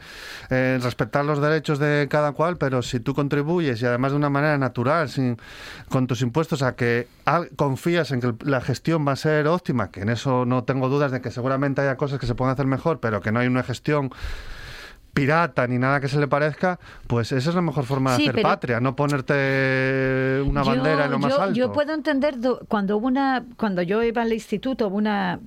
[0.50, 4.30] eh, respetar los derechos de cada cual, pero si tú contribuyes y además de una
[4.30, 5.38] manera natural, sin,
[5.90, 9.90] con tus impuestos, a que al- confías en que la gestión va a ser óptima,
[9.92, 12.66] que en eso no tengo dudas de que seguramente haya cosas que se pueden hacer
[12.68, 14.12] mejor, pero que no hay una gestión
[15.14, 18.42] pirata ni nada que se le parezca, pues esa es la mejor forma de hacer
[18.42, 21.54] patria, no ponerte una Yo- bandera en lo más yo, alto.
[21.56, 25.40] Yo puedo entender do- cuando hubo una, cuando yo iba al instituto, hubo una,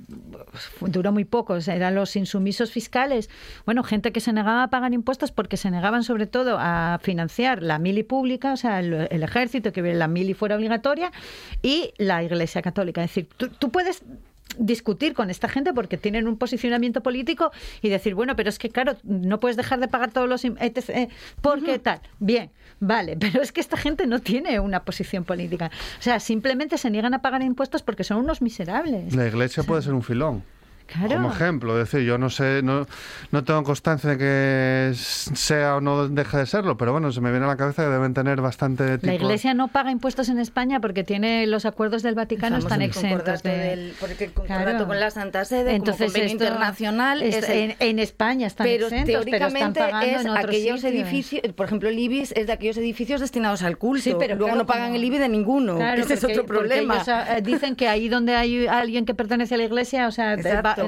[0.80, 3.28] duró muy poco, o sea, eran los insumisos fiscales.
[3.64, 7.60] Bueno, gente que se negaba a pagar impuestos porque se negaban sobre todo a financiar
[7.60, 11.10] la mili pública, o sea, el, el ejército, que la mili fuera obligatoria,
[11.60, 13.02] y la Iglesia Católica.
[13.02, 14.04] Es decir, tú, tú puedes
[14.58, 17.50] discutir con esta gente porque tienen un posicionamiento político
[17.82, 21.10] y decir, bueno, pero es que claro, no puedes dejar de pagar todos los etc,
[21.40, 22.00] porque tal.
[22.18, 22.50] Bien,
[22.80, 25.70] vale, pero es que esta gente no tiene una posición política.
[25.98, 29.14] O sea, simplemente se niegan a pagar impuestos porque son unos miserables.
[29.14, 30.42] La iglesia puede ser un filón.
[30.86, 31.14] Claro.
[31.16, 31.80] como ejemplo.
[31.80, 32.86] Es decir, yo no sé, no,
[33.32, 37.30] no tengo constancia de que sea o no deje de serlo, pero bueno, se me
[37.30, 39.06] viene a la cabeza que deben tener bastante tipo...
[39.08, 42.82] La Iglesia no paga impuestos en España porque tiene los acuerdos del Vaticano Estamos están
[42.82, 43.50] en exentos de...
[43.58, 44.86] del- porque el Claro.
[44.86, 48.46] con la Santa Sede, Entonces como convenio esto internacional, es- es el- en, en España
[48.46, 50.84] están pero exentos, pero están es en otros aquellos sitios.
[50.84, 54.02] edificios, por ejemplo, el IBIS es de aquellos edificios destinados al culto.
[54.04, 55.76] Sí, pero luego claro, no pagan como- el IBI de ninguno.
[55.76, 56.94] Claro, Ese es otro problema.
[56.94, 60.36] ellos, eh, dicen que ahí donde hay alguien que pertenece a la iglesia, o sea,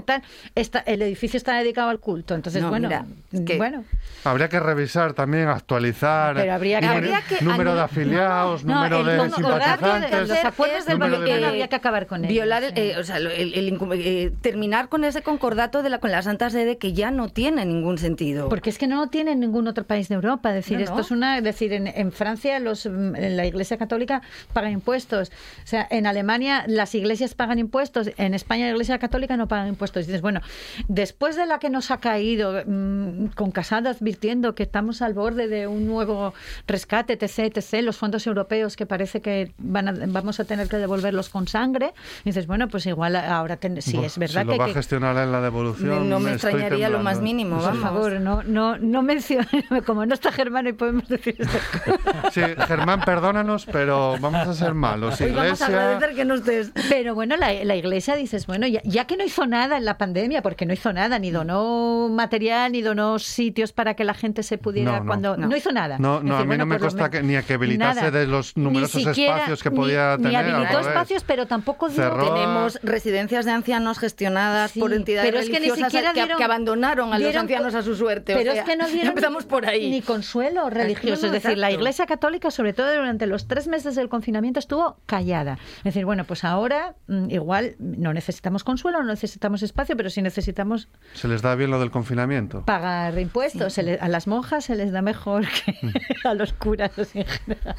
[0.03, 0.23] tal,
[0.55, 2.35] está, el edificio está dedicado al culto.
[2.35, 3.85] Entonces, No, bueno, mira, es que- bueno.
[4.25, 8.75] Habría que revisar también, actualizar Pero habría que- número, Habría que número de afiliados, No,
[8.75, 10.29] número el de simpatizantes.
[10.29, 12.33] los acuerdos del Vaticano habría que acabar con ellos.
[12.33, 12.81] Violar, el- sí.
[12.81, 16.23] eh, o sea, lo- el- el eh, terminar con ese concordato de la, con la
[16.23, 18.49] Santa Sede que ya no tiene ningún sentido.
[18.49, 20.51] Porque es que no lo tiene en ningún otro país de Europa.
[20.51, 21.01] Es decir, No, esto no.
[21.01, 21.39] es una.
[21.39, 24.23] Es decir, en, en Francia los, mm, la Iglesia Católica
[24.53, 25.29] paga impuestos.
[25.29, 28.11] O sea, en Alemania las iglesias pagan impuestos.
[28.17, 29.78] En España la Iglesia Católica no paga impuestos.
[29.79, 30.41] Y dices, bueno,
[30.89, 35.49] después de la que nos ha caído, mm, con Casado advirtiendo que estamos al borde
[35.49, 36.35] de un nuevo
[36.67, 40.77] rescate, etc., etc., los fondos europeos que parece que van a- vamos a tener que
[40.77, 41.93] devolverlos con sangre,
[42.25, 44.69] dices, bueno, pues igual ahora ten- sí, Buah, es verdad si lo que va a
[44.69, 46.09] que gestionar en la devolución.
[46.09, 47.83] no me estoy extrañaría lo más mínimo, por vamos.
[47.83, 49.47] favor, no, no, no mencione,
[49.87, 52.35] como no está Germán y podemos decir estas cosas.
[52.35, 55.21] Sí, Germán, perdónanos, pero vamos a ser malos.
[55.21, 56.73] Hoy vamos a Iglesia, agradecer que no estés.
[56.89, 59.99] Pero bueno, la, la iglesia dices, bueno, ya, ya que no hizo nada en la
[59.99, 64.43] pandemia, porque no hizo nada, ni donó material, ni donó sitios para que la gente
[64.43, 65.07] se pudiera No, no.
[65.07, 65.57] cuando no.
[65.57, 65.99] hizo nada.
[65.99, 68.11] No, no, a mí bueno, no me consta que, ni a que habilitase nada.
[68.19, 70.37] de los Ni numerosos siquiera- espacios que ni- podía ni tener.
[70.37, 72.11] al habilitó espacios, pero tampoco dio.
[72.19, 76.21] Tenemos residencias de ancianos gestionadas Sí, por entidades pero es que ni religiosas siquiera que,
[76.25, 78.35] dieron- que abandonaron a los ancianos a su suerte.
[78.35, 79.91] o Pero sea, es que no dieron empezamos por ahí.
[79.91, 81.27] ni consuelo religioso.
[81.27, 81.69] es decir, la.
[81.71, 85.59] Iglesia Católica, sobre todo durante los tres meses del confinamiento, estuvo callada.
[85.79, 90.23] Es decir, bueno, pues ahora mm, igual no necesitamos consuelo, no necesitamos espacio, pero sí
[90.23, 92.65] necesitamos Se les da bien lo del confinamiento.
[92.65, 93.73] pagar impuestos.
[93.73, 95.77] Se le- a las monjas se les da mejor que
[96.29, 97.77] a los curas en general.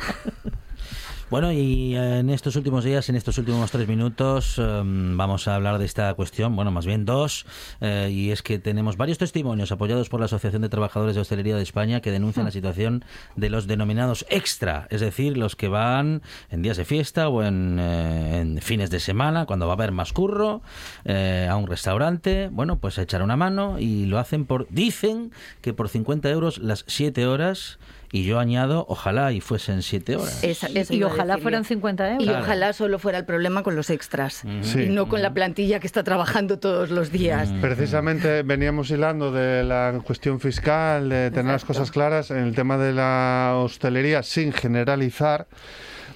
[1.29, 5.53] Bueno, y eh, en estos últimos días, en estos últimos tres minutos, em, vamos a
[5.53, 7.45] hablar de esta cuestión, bueno, más bien dos,
[7.81, 11.55] eh, y es que tenemos varios testimonios apoyados por la Asociación de Trabajadores de Hostelería
[11.55, 13.05] de España que denuncian la situación
[13.35, 17.77] de los denominados extra, es decir, los que van en días de fiesta o en,
[17.79, 20.63] eh, en fines de semana, cuando va a haber más curro,
[21.05, 25.31] eh, a un restaurante, bueno, pues a echar una mano y lo hacen por, dicen
[25.61, 27.77] que por 50 euros las 7 horas.
[28.11, 30.43] Y yo añado, ojalá y fuesen siete horas.
[30.43, 31.67] Esa- y ojalá fueran yo.
[31.69, 32.23] 50 euros.
[32.23, 32.43] Y Claro.
[32.43, 34.81] ojalá solo fuera el problema con los extras Sí.
[34.83, 37.49] y no con la plantilla que está trabajando todos los días.
[37.61, 42.77] Precisamente veníamos hilando de la cuestión fiscal, de tener las cosas claras en el tema
[42.79, 45.47] de la hostelería sin generalizar,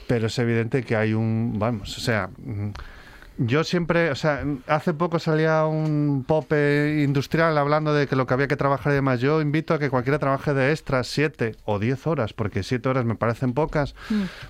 [0.07, 2.69] pero es evidente que hay un, vamos, o sea, mm,
[3.37, 8.33] yo siempre, o sea, hace poco salía un pope industrial hablando de que lo que
[8.35, 9.19] había que trabajar y demás.
[9.21, 13.05] Yo invito a que cualquiera trabaje de extras 7 o 10 horas, porque 7 horas
[13.05, 13.95] me parecen pocas,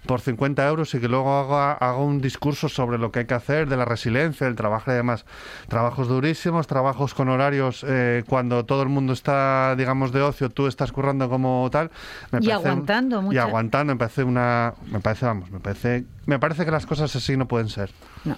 [0.05, 3.33] por 50 euros y que luego haga, haga un discurso sobre lo que hay que
[3.35, 5.25] hacer, de la resiliencia, del trabajo y demás.
[5.69, 10.67] Trabajos durísimos, trabajos con horarios eh, cuando todo el mundo está, digamos, de ocio, tú
[10.67, 11.89] estás currando como tal.
[12.31, 14.73] Me Y parece aguantando Y mucha- aguantando, me parece una...
[14.91, 16.03] Me parece, vamos, me parece...
[16.25, 17.91] Me parece que las cosas así no pueden ser.
[18.23, 18.37] No.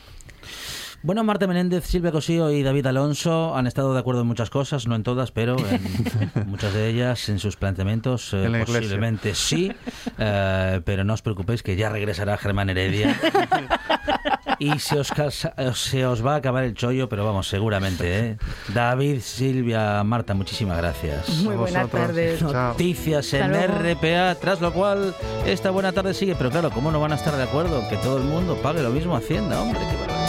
[1.06, 4.88] Bueno, Marta Menéndez, Silvia Cosío y David Alonso han estado de acuerdo en muchas cosas,
[4.88, 5.80] no en todas, pero en
[6.48, 8.80] muchas de ellas, en sus planteamientos, eh, En la iglesia.
[8.82, 9.72] posiblemente sí.
[10.18, 13.16] Eh, pero no os preocupéis que ya regresará Germán Heredia.
[14.58, 18.20] Y se os, casa- se os va a acabar el chollo, pero vamos, seguramente.
[18.30, 18.38] ¿eh?
[18.74, 21.30] David, Silvia, Marta, muchísimas gracias.
[21.44, 22.40] Muy buenas tardes.
[22.40, 22.70] Chao.
[22.70, 23.94] Noticias en Hasta luego.
[24.02, 25.14] RPA, tras lo cual
[25.46, 27.98] esta buena tarde sigue, pero claro, ¿cómo no van a estar de acuerdo en que
[27.98, 29.62] todo el mundo pague lo mismo a Hacienda?
[29.62, 30.25] Hombre, qué barbaridad.